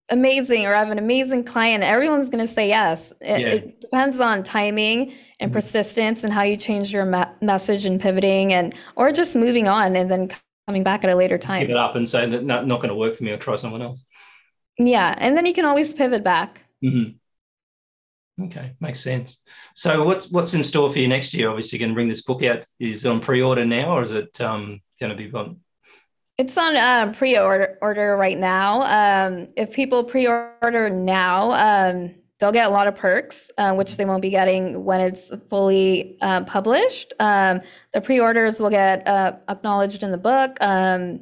amazing 0.08 0.66
or 0.66 0.74
I 0.74 0.78
have 0.78 0.90
an 0.90 0.98
amazing 0.98 1.44
client, 1.44 1.82
everyone's 1.82 2.30
going 2.30 2.46
to 2.46 2.52
say 2.52 2.68
yes. 2.68 3.12
It, 3.20 3.40
yeah. 3.40 3.48
it, 3.48 3.80
depends 3.80 4.20
on 4.20 4.42
timing 4.42 5.12
and 5.40 5.50
mm-hmm. 5.50 5.52
persistence 5.52 6.24
and 6.24 6.32
how 6.32 6.42
you 6.42 6.56
change 6.56 6.92
your 6.92 7.04
me- 7.04 7.24
message 7.40 7.84
and 7.84 8.00
pivoting 8.00 8.52
and 8.52 8.74
or 8.94 9.12
just 9.12 9.36
moving 9.36 9.68
on 9.68 9.96
and 9.96 10.10
then 10.10 10.30
coming 10.66 10.82
back 10.82 11.04
at 11.04 11.10
a 11.10 11.16
later 11.16 11.38
time. 11.38 11.60
Give 11.60 11.70
it 11.70 11.76
up 11.76 11.96
and 11.96 12.08
say 12.08 12.28
that 12.28 12.44
not, 12.44 12.66
not 12.66 12.80
going 12.80 12.88
to 12.90 12.94
work 12.94 13.16
for 13.16 13.24
me. 13.24 13.32
I'll 13.32 13.38
try 13.38 13.56
someone 13.56 13.82
else. 13.82 14.04
Yeah, 14.78 15.14
and 15.18 15.36
then 15.36 15.46
you 15.46 15.54
can 15.54 15.64
always 15.64 15.94
pivot 15.94 16.22
back. 16.22 16.62
Mm-hmm. 16.84 18.44
Okay, 18.44 18.74
makes 18.80 19.00
sense. 19.00 19.42
So 19.74 20.04
what's 20.04 20.30
what's 20.30 20.52
in 20.52 20.62
store 20.62 20.92
for 20.92 20.98
you 20.98 21.08
next 21.08 21.32
year? 21.32 21.48
Obviously, 21.48 21.78
going 21.78 21.90
to 21.90 21.94
bring 21.94 22.08
this 22.08 22.22
book 22.22 22.42
out. 22.42 22.62
Is 22.78 23.06
on 23.06 23.20
pre-order 23.20 23.64
now, 23.64 23.96
or 23.96 24.02
is 24.02 24.10
it 24.10 24.38
um, 24.42 24.82
going 25.00 25.16
to 25.16 25.16
be 25.16 25.32
on 25.32 25.60
it's 26.38 26.58
on 26.58 26.76
uh, 26.76 27.12
pre-order 27.12 27.78
order 27.80 28.16
right 28.16 28.38
now. 28.38 28.82
Um, 28.82 29.48
if 29.56 29.72
people 29.72 30.04
pre-order 30.04 30.90
now, 30.90 31.52
um, 31.52 32.14
they'll 32.38 32.52
get 32.52 32.66
a 32.66 32.70
lot 32.70 32.86
of 32.86 32.94
perks, 32.94 33.50
uh, 33.56 33.72
which 33.74 33.96
they 33.96 34.04
won't 34.04 34.22
be 34.22 34.28
getting 34.28 34.84
when 34.84 35.00
it's 35.00 35.32
fully 35.48 36.18
uh, 36.20 36.44
published. 36.44 37.14
Um, 37.20 37.60
the 37.92 38.00
pre-orders 38.00 38.60
will 38.60 38.70
get 38.70 39.06
uh, 39.08 39.36
acknowledged 39.48 40.02
in 40.02 40.10
the 40.10 40.18
book. 40.18 40.58
Um, 40.60 41.20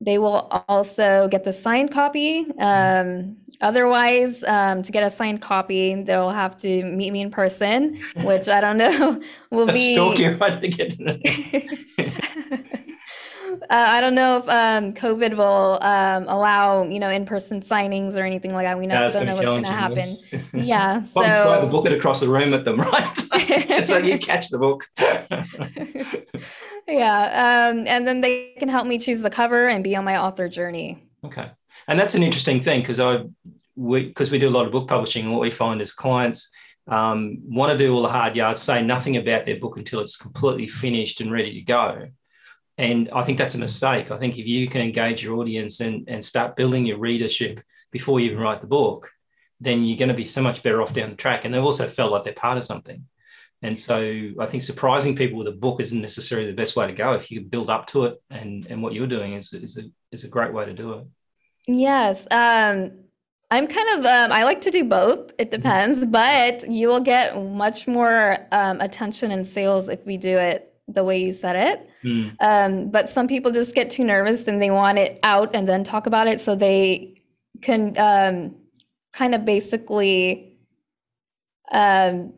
they 0.00 0.18
will 0.18 0.48
also 0.68 1.28
get 1.28 1.44
the 1.44 1.52
signed 1.52 1.90
copy. 1.90 2.46
Um, 2.58 3.36
otherwise, 3.60 4.42
um, 4.44 4.82
to 4.82 4.92
get 4.92 5.02
a 5.02 5.10
signed 5.10 5.42
copy, 5.42 6.02
they'll 6.04 6.30
have 6.30 6.56
to 6.58 6.84
meet 6.84 7.12
me 7.12 7.20
in 7.20 7.30
person, 7.30 8.00
which 8.22 8.48
I 8.48 8.60
don't 8.60 8.78
know 8.78 9.20
will 9.50 9.66
be. 9.66 9.94
Stalk 9.94 10.18
you 10.18 10.26
if 10.30 10.40
I 10.40 10.56
get 10.56 10.92
to 10.92 11.18
uh, 11.98 12.78
I 13.70 14.00
don't 14.00 14.14
know 14.14 14.38
if 14.38 14.48
um, 14.48 14.92
COVID 14.92 15.36
will 15.36 15.78
um, 15.82 16.24
allow 16.28 16.84
you 16.84 16.98
know 16.98 17.10
in-person 17.10 17.60
signings 17.60 18.16
or 18.16 18.22
anything 18.22 18.52
like 18.52 18.64
that. 18.64 18.78
We 18.78 18.86
know, 18.86 18.94
yeah, 18.94 19.10
don't 19.10 19.26
know 19.26 19.34
what's 19.34 19.46
going 19.46 19.64
to 19.64 19.70
happen. 19.70 20.16
yeah, 20.54 21.02
so 21.04 21.22
throw 21.22 21.60
the 21.60 21.66
book 21.70 21.86
it 21.86 21.92
across 21.92 22.20
the 22.20 22.28
room 22.28 22.52
at 22.54 22.64
them, 22.64 22.80
right? 22.80 23.16
so 23.86 23.98
you 23.98 24.18
catch 24.18 24.48
the 24.48 24.58
book. 24.58 24.86
yeah, 26.88 27.70
um, 27.70 27.86
and 27.86 28.06
then 28.06 28.20
they 28.20 28.54
can 28.58 28.68
help 28.68 28.86
me 28.86 28.98
choose 28.98 29.22
the 29.22 29.30
cover 29.30 29.68
and 29.68 29.84
be 29.84 29.96
on 29.96 30.04
my 30.04 30.16
author 30.16 30.48
journey. 30.48 31.02
Okay, 31.24 31.50
and 31.88 31.98
that's 31.98 32.14
an 32.14 32.22
interesting 32.22 32.60
thing 32.60 32.80
because 32.80 33.00
I 33.00 33.24
we 33.76 34.06
because 34.06 34.30
we 34.30 34.38
do 34.38 34.48
a 34.48 34.50
lot 34.50 34.66
of 34.66 34.72
book 34.72 34.88
publishing, 34.88 35.24
and 35.24 35.32
what 35.32 35.42
we 35.42 35.50
find 35.50 35.80
is 35.80 35.92
clients. 35.92 36.50
Um, 36.86 37.42
want 37.44 37.70
to 37.70 37.78
do 37.78 37.94
all 37.94 38.02
the 38.02 38.08
hard 38.08 38.34
yards, 38.34 38.60
say 38.60 38.82
nothing 38.82 39.16
about 39.16 39.46
their 39.46 39.60
book 39.60 39.76
until 39.76 40.00
it's 40.00 40.16
completely 40.16 40.66
finished 40.66 41.20
and 41.20 41.30
ready 41.30 41.54
to 41.54 41.60
go 41.60 42.08
and 42.80 43.10
I 43.10 43.22
think 43.24 43.36
that's 43.36 43.56
a 43.56 43.58
mistake. 43.58 44.10
I 44.10 44.16
think 44.16 44.38
if 44.38 44.46
you 44.46 44.66
can 44.66 44.80
engage 44.80 45.22
your 45.22 45.36
audience 45.36 45.80
and, 45.80 46.08
and 46.08 46.24
start 46.24 46.56
building 46.56 46.86
your 46.86 46.96
readership 46.96 47.60
before 47.90 48.20
you 48.20 48.30
even 48.30 48.42
write 48.42 48.62
the 48.62 48.66
book, 48.66 49.10
then 49.60 49.84
you're 49.84 49.98
going 49.98 50.08
to 50.08 50.14
be 50.14 50.24
so 50.24 50.40
much 50.40 50.62
better 50.62 50.80
off 50.80 50.94
down 50.94 51.10
the 51.10 51.16
track. 51.16 51.44
And 51.44 51.52
they've 51.52 51.62
also 51.62 51.86
felt 51.86 52.10
like 52.10 52.24
they're 52.24 52.32
part 52.32 52.56
of 52.56 52.64
something. 52.64 53.04
And 53.60 53.78
so 53.78 54.30
I 54.40 54.46
think 54.46 54.62
surprising 54.62 55.14
people 55.14 55.36
with 55.36 55.48
a 55.48 55.52
book 55.52 55.82
isn't 55.82 56.00
necessarily 56.00 56.46
the 56.46 56.56
best 56.56 56.74
way 56.74 56.86
to 56.86 56.94
go. 56.94 57.12
If 57.12 57.30
you 57.30 57.42
build 57.42 57.68
up 57.68 57.86
to 57.88 58.06
it 58.06 58.22
and, 58.30 58.66
and 58.70 58.82
what 58.82 58.94
you're 58.94 59.06
doing 59.06 59.34
is, 59.34 59.52
is, 59.52 59.76
a, 59.76 59.82
is 60.10 60.24
a 60.24 60.28
great 60.28 60.54
way 60.54 60.64
to 60.64 60.72
do 60.72 60.94
it. 60.94 61.06
Yes. 61.66 62.26
Um, 62.30 62.92
I'm 63.50 63.66
kind 63.66 63.98
of, 63.98 64.06
um, 64.06 64.32
I 64.32 64.44
like 64.44 64.62
to 64.62 64.70
do 64.70 64.84
both. 64.84 65.32
It 65.36 65.50
mm-hmm. 65.50 65.60
depends, 65.60 66.06
but 66.06 66.66
you 66.70 66.88
will 66.88 67.00
get 67.00 67.36
much 67.36 67.86
more 67.86 68.38
um, 68.52 68.80
attention 68.80 69.32
and 69.32 69.46
sales 69.46 69.90
if 69.90 70.06
we 70.06 70.16
do 70.16 70.38
it 70.38 70.69
the 70.92 71.04
way 71.04 71.22
you 71.22 71.32
said 71.32 71.56
it. 71.56 71.90
Mm. 72.04 72.36
Um, 72.40 72.90
but 72.90 73.08
some 73.08 73.28
people 73.28 73.52
just 73.52 73.74
get 73.74 73.90
too 73.90 74.04
nervous 74.04 74.46
and 74.48 74.60
they 74.60 74.70
want 74.70 74.98
it 74.98 75.18
out 75.22 75.54
and 75.54 75.66
then 75.66 75.84
talk 75.84 76.06
about 76.06 76.26
it 76.26 76.40
so 76.40 76.54
they 76.54 77.16
can 77.62 77.96
um, 77.98 78.56
kind 79.12 79.34
of 79.34 79.44
basically 79.44 80.58
um, 81.70 82.32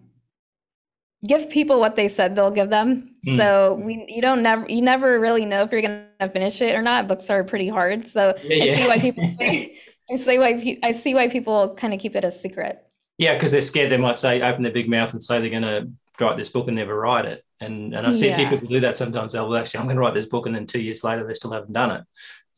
give 1.26 1.48
people 1.50 1.78
what 1.78 1.96
they 1.96 2.08
said 2.08 2.34
they'll 2.34 2.50
give 2.50 2.70
them. 2.70 3.14
Mm. 3.26 3.36
So 3.36 3.74
we 3.74 4.04
you 4.08 4.20
don't 4.20 4.42
never 4.42 4.66
you 4.68 4.82
never 4.82 5.20
really 5.20 5.46
know 5.46 5.62
if 5.62 5.72
you're 5.72 5.82
gonna 5.82 6.30
finish 6.32 6.60
it 6.60 6.74
or 6.74 6.82
not. 6.82 7.08
Books 7.08 7.30
are 7.30 7.44
pretty 7.44 7.68
hard, 7.68 8.06
so 8.06 8.34
yeah, 8.42 8.64
I 8.64 8.66
yeah. 8.66 8.76
see 8.76 8.88
why 8.88 8.98
people 8.98 9.30
say 9.38 9.76
I 10.10 10.16
see 10.16 10.38
why 10.38 10.76
I 10.82 10.90
see 10.90 11.14
why 11.14 11.28
people 11.28 11.74
kind 11.74 11.94
of 11.94 12.00
keep 12.00 12.16
it 12.16 12.24
a 12.24 12.30
secret. 12.30 12.84
Yeah, 13.18 13.34
because 13.34 13.52
they're 13.52 13.60
scared 13.60 13.90
they 13.90 13.98
might 13.98 14.18
say 14.18 14.42
open 14.42 14.62
their 14.62 14.72
big 14.72 14.88
mouth 14.88 15.12
and 15.12 15.22
say 15.22 15.40
they're 15.40 15.50
going 15.50 15.62
to 15.62 15.88
write 16.18 16.36
this 16.36 16.48
book 16.48 16.66
and 16.66 16.76
never 16.76 16.98
write 16.98 17.24
it 17.24 17.44
And 17.62 17.94
and 17.94 18.06
I 18.06 18.12
see 18.12 18.26
yeah. 18.26 18.34
a 18.34 18.36
few 18.36 18.48
people 18.48 18.68
do 18.68 18.80
that 18.80 18.96
sometimes. 18.96 19.32
They'll 19.32 19.56
actually, 19.56 19.80
I'm 19.80 19.86
going 19.86 19.96
to 19.96 20.00
write 20.00 20.14
this 20.14 20.26
book, 20.26 20.46
and 20.46 20.54
then 20.54 20.66
two 20.66 20.80
years 20.80 21.04
later, 21.04 21.26
they 21.26 21.34
still 21.34 21.52
haven't 21.52 21.72
done 21.72 21.90
it. 21.92 22.04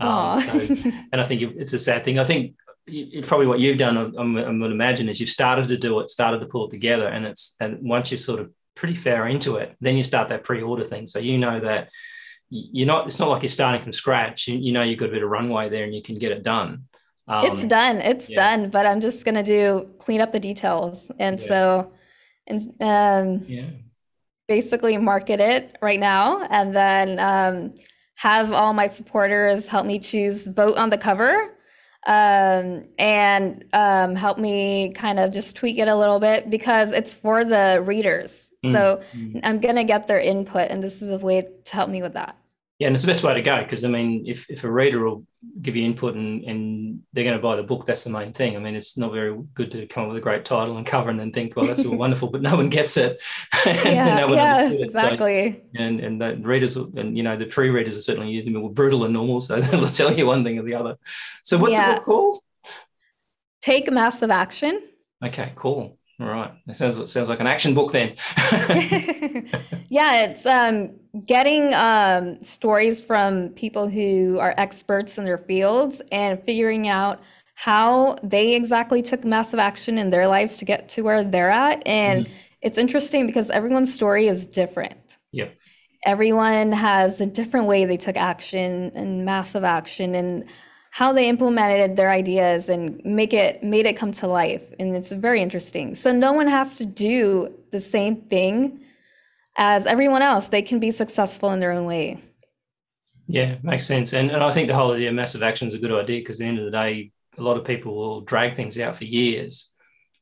Um, 0.00 0.40
so, 0.40 0.90
and 1.12 1.20
I 1.20 1.24
think 1.24 1.42
it's 1.42 1.72
a 1.72 1.78
sad 1.78 2.04
thing. 2.04 2.18
I 2.18 2.24
think 2.24 2.54
it's 2.86 3.28
probably 3.28 3.46
what 3.46 3.60
you've 3.60 3.78
done. 3.78 3.96
I'm, 3.96 4.16
I'm 4.16 4.34
going 4.34 4.60
to 4.60 4.66
imagine 4.66 5.08
is 5.08 5.20
you've 5.20 5.30
started 5.30 5.68
to 5.68 5.78
do 5.78 6.00
it, 6.00 6.10
started 6.10 6.40
to 6.40 6.46
pull 6.46 6.66
it 6.66 6.70
together, 6.70 7.06
and 7.06 7.24
it's 7.26 7.56
and 7.60 7.78
once 7.82 8.10
you've 8.10 8.20
sort 8.20 8.40
of 8.40 8.50
pretty 8.74 8.94
far 8.94 9.28
into 9.28 9.56
it, 9.56 9.76
then 9.80 9.96
you 9.96 10.02
start 10.02 10.28
that 10.30 10.44
pre-order 10.44 10.84
thing. 10.84 11.06
So 11.06 11.18
you 11.18 11.38
know 11.38 11.60
that 11.60 11.90
you're 12.50 12.86
not. 12.86 13.06
It's 13.06 13.18
not 13.18 13.28
like 13.28 13.42
you're 13.42 13.48
starting 13.48 13.82
from 13.82 13.92
scratch. 13.92 14.48
You, 14.48 14.58
you 14.58 14.72
know 14.72 14.82
you've 14.82 14.98
got 14.98 15.08
a 15.08 15.12
bit 15.12 15.22
of 15.22 15.30
runway 15.30 15.68
there, 15.68 15.84
and 15.84 15.94
you 15.94 16.02
can 16.02 16.18
get 16.18 16.32
it 16.32 16.42
done. 16.42 16.84
Um, 17.26 17.46
it's 17.46 17.66
done. 17.66 17.98
It's 17.98 18.30
yeah. 18.30 18.56
done. 18.56 18.70
But 18.70 18.86
I'm 18.86 19.00
just 19.00 19.24
gonna 19.24 19.42
do 19.42 19.90
clean 19.98 20.20
up 20.20 20.32
the 20.32 20.40
details, 20.40 21.10
and 21.18 21.40
yeah. 21.40 21.46
so 21.46 21.92
and 22.46 22.60
um, 22.82 23.44
yeah. 23.48 23.70
Basically 24.48 24.96
market 24.96 25.40
it 25.40 25.76
right 25.80 26.00
now, 26.00 26.42
and 26.50 26.74
then 26.74 27.18
um, 27.18 27.74
have 28.16 28.52
all 28.52 28.72
my 28.72 28.87
supporters 28.87 29.66
help 29.66 29.87
me 29.87 29.98
choose 29.98 30.46
vote 30.46 30.76
on 30.76 30.90
the 30.90 30.98
cover. 30.98 31.50
Um, 32.07 32.85
and 32.98 33.64
um, 33.72 34.14
help 34.14 34.37
me 34.37 34.92
kind 34.92 35.18
of 35.18 35.33
just 35.33 35.57
tweak 35.57 35.78
it 35.78 35.88
a 35.88 35.96
little 35.96 36.20
bit 36.20 36.50
because 36.50 36.92
it's 36.92 37.14
for 37.14 37.46
the 37.46 37.83
readers. 37.87 38.50
Mm. 38.62 38.72
So. 38.72 39.00
I'm 39.42 39.59
going 39.59 39.76
to 39.76 39.85
get 39.85 40.07
their 40.07 40.20
input, 40.20 40.70
and 40.70 40.83
this 40.83 41.00
is 41.00 41.11
a 41.12 41.18
way 41.18 41.48
to 41.64 41.74
help 41.74 41.88
me 41.88 42.02
with 42.02 42.12
that. 42.12 42.37
Yeah, 42.80 42.88
and 42.88 42.96
it's 42.96 43.04
the 43.04 43.12
best 43.12 43.22
way 43.22 43.34
to 43.34 43.42
go 43.42 43.62
because 43.62 43.84
I 43.84 43.88
mean, 43.88 44.24
if, 44.26 44.50
if 44.50 44.64
a 44.64 44.70
reader 44.70 45.04
will 45.04 45.24
give 45.62 45.76
you 45.76 45.84
input 45.84 46.16
and, 46.16 46.42
and 46.42 47.02
they're 47.12 47.22
going 47.22 47.37
to 47.37 47.42
buy 47.42 47.54
the 47.54 47.62
book, 47.62 47.87
that's 47.87 48.02
the 48.02 48.10
main 48.10 48.32
thing. 48.32 48.56
I 48.56 48.58
mean, 48.58 48.74
it's 48.74 48.98
not 48.98 49.12
very 49.12 49.38
good 49.54 49.70
to 49.72 49.87
come 49.87 50.04
up 50.04 50.08
with 50.08 50.18
a 50.18 50.20
great 50.20 50.44
title 50.44 50.76
and 50.76 50.84
cover 50.84 51.08
and 51.08 51.20
then 51.20 51.30
think, 51.30 51.54
well, 51.54 51.66
that's 51.66 51.87
all 51.87 51.96
wonderful, 51.96 52.30
but 52.30 52.42
no 52.42 52.56
one 52.56 52.70
gets 52.70 52.96
it. 52.96 53.22
yeah, 53.66 54.26
no 54.26 54.34
yes, 54.34 54.82
exactly. 54.82 55.52
So, 55.52 55.82
and 55.82 56.00
and 56.00 56.20
the 56.20 56.37
readers 56.37 56.76
and 56.76 57.16
you 57.16 57.22
know 57.22 57.37
the 57.37 57.46
pre-readers 57.46 57.96
are 57.96 58.02
certainly 58.02 58.32
using 58.32 58.54
more 58.54 58.72
brutal 58.72 59.04
and 59.04 59.14
normal, 59.14 59.40
so 59.40 59.60
they'll 59.60 59.87
tell 59.87 60.12
you 60.12 60.26
one 60.26 60.42
thing 60.42 60.58
or 60.58 60.62
the 60.62 60.74
other. 60.74 60.96
So 61.44 61.58
what's 61.58 61.74
yeah. 61.74 61.90
the 61.90 61.96
book 61.96 62.04
called? 62.04 62.40
Take 63.62 63.90
massive 63.92 64.32
action. 64.32 64.82
Okay, 65.24 65.52
cool. 65.54 65.96
All 66.20 66.27
right. 66.27 66.53
It 66.68 66.77
sounds 66.77 66.98
it 66.98 67.09
sounds 67.09 67.29
like 67.29 67.40
an 67.40 67.46
action 67.46 67.74
book 67.74 67.92
then. 67.92 68.14
yeah, 69.88 70.24
it's 70.24 70.46
um, 70.46 70.90
getting 71.27 71.74
um, 71.74 72.42
stories 72.42 73.00
from 73.00 73.48
people 73.50 73.88
who 73.88 74.38
are 74.40 74.55
experts 74.57 75.18
in 75.18 75.24
their 75.24 75.38
fields 75.38 76.00
and 76.12 76.40
figuring 76.42 76.88
out 76.88 77.20
how 77.57 78.16
they 78.22 78.55
exactly 78.55 79.03
took 79.03 79.24
massive 79.24 79.59
action 79.59 79.98
in 79.98 80.11
their 80.11 80.29
lives 80.29 80.57
to 80.59 80.64
get 80.64 80.88
to 80.90 81.03
where 81.03 81.24
they're 81.24 81.50
at. 81.50 81.87
And 81.87 82.27
mm 82.27 82.31
it's 82.64 82.79
interesting 82.79 83.27
because 83.27 83.50
everyone's 83.50 83.92
story 83.92 84.27
is 84.27 84.46
different. 84.46 85.18
Yep. 85.33 85.55
Everyone 86.07 86.72
has 86.72 87.20
a 87.20 87.27
different 87.27 87.66
way 87.66 87.85
they 87.85 87.98
took 87.98 88.16
action 88.16 88.90
and 88.94 89.24
massive 89.24 89.64
action 89.64 90.14
and 90.14 90.44
how 90.94 91.12
they 91.12 91.28
implemented 91.28 91.96
their 91.96 92.09
ideas 92.09 92.68
and 92.68 93.04
make 93.04 93.35
it 93.35 93.64
made 93.64 93.85
it 93.85 93.96
come 93.96 94.12
to 94.12 94.28
life. 94.28 94.72
And 94.78 94.94
it's 94.94 95.11
very 95.11 95.42
interesting. 95.42 95.92
So 95.92 96.12
no 96.12 96.33
one 96.33 96.46
has 96.46 96.78
to 96.78 96.87
do 96.87 97.52
the 97.72 97.80
same 97.80 98.14
thing 98.14 98.80
as 99.57 99.87
everyone 99.87 100.22
else. 100.22 100.46
They 100.46 100.62
can 100.62 100.78
be 100.78 100.92
successful 100.92 101.50
in 101.50 101.59
their 101.59 101.72
own 101.72 101.85
way. 101.85 102.20
Yeah 103.26 103.57
makes 103.64 103.87
sense. 103.87 104.12
And, 104.12 104.30
and 104.30 104.40
i 104.44 104.52
think 104.52 104.68
the 104.68 104.76
whole 104.76 104.92
idea 104.92 105.09
of 105.09 105.16
massive 105.16 105.42
action 105.42 105.66
is 105.66 105.74
a 105.74 105.78
good 105.78 105.90
idea 105.90 106.20
because 106.20 106.38
at 106.40 106.44
the 106.44 106.48
end 106.48 106.59
of 106.61 106.64
the 106.64 106.70
day 106.70 107.11
a 107.38 107.42
lot 107.42 107.57
of 107.57 107.64
people 107.64 107.96
will 107.96 108.20
drag 108.20 108.54
things 108.54 108.78
out 108.78 108.96
for 108.96 109.04
years 109.04 109.73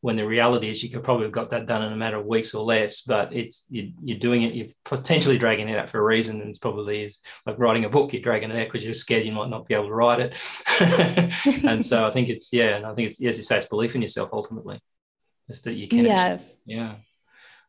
when 0.02 0.16
the 0.16 0.26
reality 0.26 0.68
is 0.68 0.82
you 0.82 0.90
could 0.90 1.04
probably 1.04 1.24
have 1.24 1.32
got 1.32 1.50
that 1.50 1.66
done 1.66 1.82
in 1.82 1.92
a 1.92 1.96
matter 1.96 2.18
of 2.18 2.26
weeks 2.26 2.54
or 2.54 2.64
less 2.64 3.00
but 3.02 3.32
it's 3.32 3.64
you, 3.70 3.92
are 4.10 4.18
doing 4.18 4.42
it 4.42 4.52
you're 4.52 4.68
potentially 4.84 5.38
dragging 5.38 5.68
it 5.68 5.78
out 5.78 5.88
for 5.88 5.98
a 5.98 6.02
reason 6.02 6.40
and 6.40 6.50
it's 6.50 6.58
probably 6.58 7.04
is 7.04 7.20
like 7.46 7.58
writing 7.58 7.84
a 7.84 7.88
book 7.88 8.12
you're 8.12 8.20
dragging 8.20 8.50
it 8.50 8.60
out 8.60 8.70
because 8.70 8.84
you're 8.84 8.94
scared 8.94 9.24
you 9.24 9.32
might 9.32 9.48
not 9.48 9.66
be 9.66 9.74
able 9.74 9.86
to 9.86 9.94
write 9.94 10.20
it. 10.20 10.34
And 11.64 11.86
so 11.86 12.06
i 12.06 12.10
think 12.10 12.28
it's 12.28 12.52
yeah 12.52 12.76
and 12.76 12.84
i 12.84 12.94
think 12.94 13.10
it's 13.10 13.22
as 13.22 13.36
you 13.36 13.42
say 13.42 13.56
it's 13.56 13.66
belief 13.66 13.94
in 13.94 14.02
yourself 14.02 14.30
ultimately. 14.32 14.80
Is 15.48 15.62
that 15.62 15.74
you 15.74 15.88
can 15.88 16.04
yes. 16.04 16.42
actually, 16.42 16.74
yeah. 16.74 16.94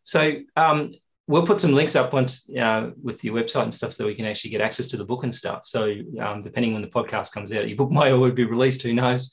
So 0.03 0.33
um 0.55 0.93
we'll 1.27 1.45
put 1.45 1.61
some 1.61 1.71
links 1.71 1.95
up 1.95 2.11
once 2.11 2.49
uh, 2.49 2.89
with 3.01 3.23
your 3.23 3.35
website 3.35 3.63
and 3.63 3.75
stuff 3.75 3.93
so 3.93 4.05
we 4.05 4.15
can 4.15 4.25
actually 4.25 4.49
get 4.49 4.61
access 4.61 4.89
to 4.89 4.97
the 4.97 5.05
book 5.05 5.23
and 5.23 5.33
stuff. 5.33 5.65
So 5.65 5.93
um, 6.19 6.41
depending 6.41 6.73
when 6.73 6.81
the 6.81 6.89
podcast 6.89 7.31
comes 7.31 7.53
out, 7.53 7.67
your 7.67 7.77
book 7.77 7.91
might 7.91 8.11
already 8.13 8.35
be 8.35 8.45
released, 8.45 8.81
who 8.81 8.93
knows? 8.93 9.31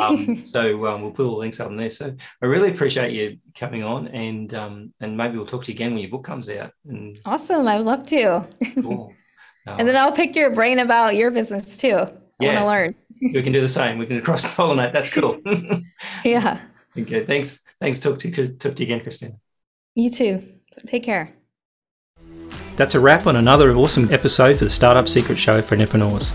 Um, 0.00 0.36
so 0.44 0.86
um, 0.86 1.02
we'll 1.02 1.12
put 1.12 1.26
all 1.26 1.34
the 1.34 1.38
links 1.38 1.60
up 1.60 1.70
in 1.70 1.76
there. 1.76 1.90
So 1.90 2.14
I 2.42 2.46
really 2.46 2.70
appreciate 2.70 3.12
you 3.12 3.38
coming 3.56 3.84
on 3.84 4.08
and 4.08 4.52
um, 4.54 4.94
and 5.00 5.16
maybe 5.16 5.36
we'll 5.36 5.46
talk 5.46 5.64
to 5.64 5.72
you 5.72 5.76
again 5.76 5.92
when 5.92 6.00
your 6.00 6.10
book 6.10 6.24
comes 6.24 6.50
out. 6.50 6.72
And 6.88 7.16
awesome. 7.24 7.68
I 7.68 7.76
would 7.76 7.86
love 7.86 8.04
to. 8.06 8.46
Cool. 8.82 9.14
and 9.66 9.86
then 9.86 9.96
I'll 9.96 10.12
pick 10.12 10.34
your 10.34 10.50
brain 10.50 10.80
about 10.80 11.14
your 11.14 11.30
business 11.30 11.76
too. 11.76 12.06
I 12.40 12.44
yeah, 12.44 12.54
want 12.54 12.58
to 12.58 12.66
learn. 12.66 12.94
we 13.34 13.42
can 13.42 13.52
do 13.52 13.60
the 13.60 13.68
same. 13.68 13.98
We 13.98 14.06
can 14.06 14.22
cross 14.22 14.44
pollinate. 14.44 14.92
That's 14.92 15.10
cool. 15.10 15.40
yeah. 16.24 16.60
Okay. 16.96 17.24
Thanks. 17.24 17.62
Thanks. 17.80 17.98
Talk 17.98 18.18
to 18.20 18.28
you, 18.28 18.48
talk 18.54 18.76
to 18.76 18.84
you 18.84 18.94
again, 18.94 19.00
Christina. 19.00 19.34
You 19.96 20.10
too. 20.10 20.57
Take 20.86 21.02
care. 21.02 21.34
That's 22.76 22.94
a 22.94 23.00
wrap 23.00 23.26
on 23.26 23.36
another 23.36 23.74
awesome 23.74 24.12
episode 24.12 24.56
for 24.56 24.64
the 24.64 24.70
Startup 24.70 25.08
Secret 25.08 25.38
Show 25.38 25.60
for 25.62 25.74
entrepreneurs. 25.74 26.30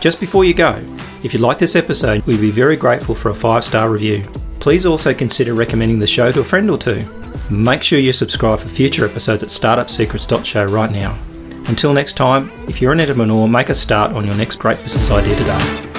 Just 0.00 0.20
before 0.20 0.44
you 0.44 0.54
go, 0.54 0.82
if 1.22 1.32
you 1.32 1.38
like 1.38 1.58
this 1.58 1.76
episode, 1.76 2.24
we'd 2.26 2.40
be 2.40 2.50
very 2.50 2.76
grateful 2.76 3.14
for 3.14 3.28
a 3.28 3.34
five 3.34 3.62
star 3.62 3.90
review. 3.90 4.26
Please 4.58 4.86
also 4.86 5.12
consider 5.12 5.54
recommending 5.54 5.98
the 5.98 6.06
show 6.06 6.32
to 6.32 6.40
a 6.40 6.44
friend 6.44 6.70
or 6.70 6.78
two. 6.78 7.00
Make 7.50 7.82
sure 7.82 7.98
you 7.98 8.12
subscribe 8.12 8.60
for 8.60 8.68
future 8.68 9.04
episodes 9.04 9.42
at 9.42 9.48
startupsecrets.show 9.50 10.64
right 10.66 10.90
now. 10.90 11.18
Until 11.68 11.92
next 11.92 12.16
time, 12.16 12.50
if 12.68 12.80
you're 12.80 12.92
an 12.92 13.00
entrepreneur, 13.00 13.46
make 13.46 13.68
a 13.68 13.74
start 13.74 14.12
on 14.12 14.24
your 14.26 14.34
next 14.34 14.56
great 14.56 14.82
business 14.82 15.10
idea 15.10 15.36
today. 15.36 15.91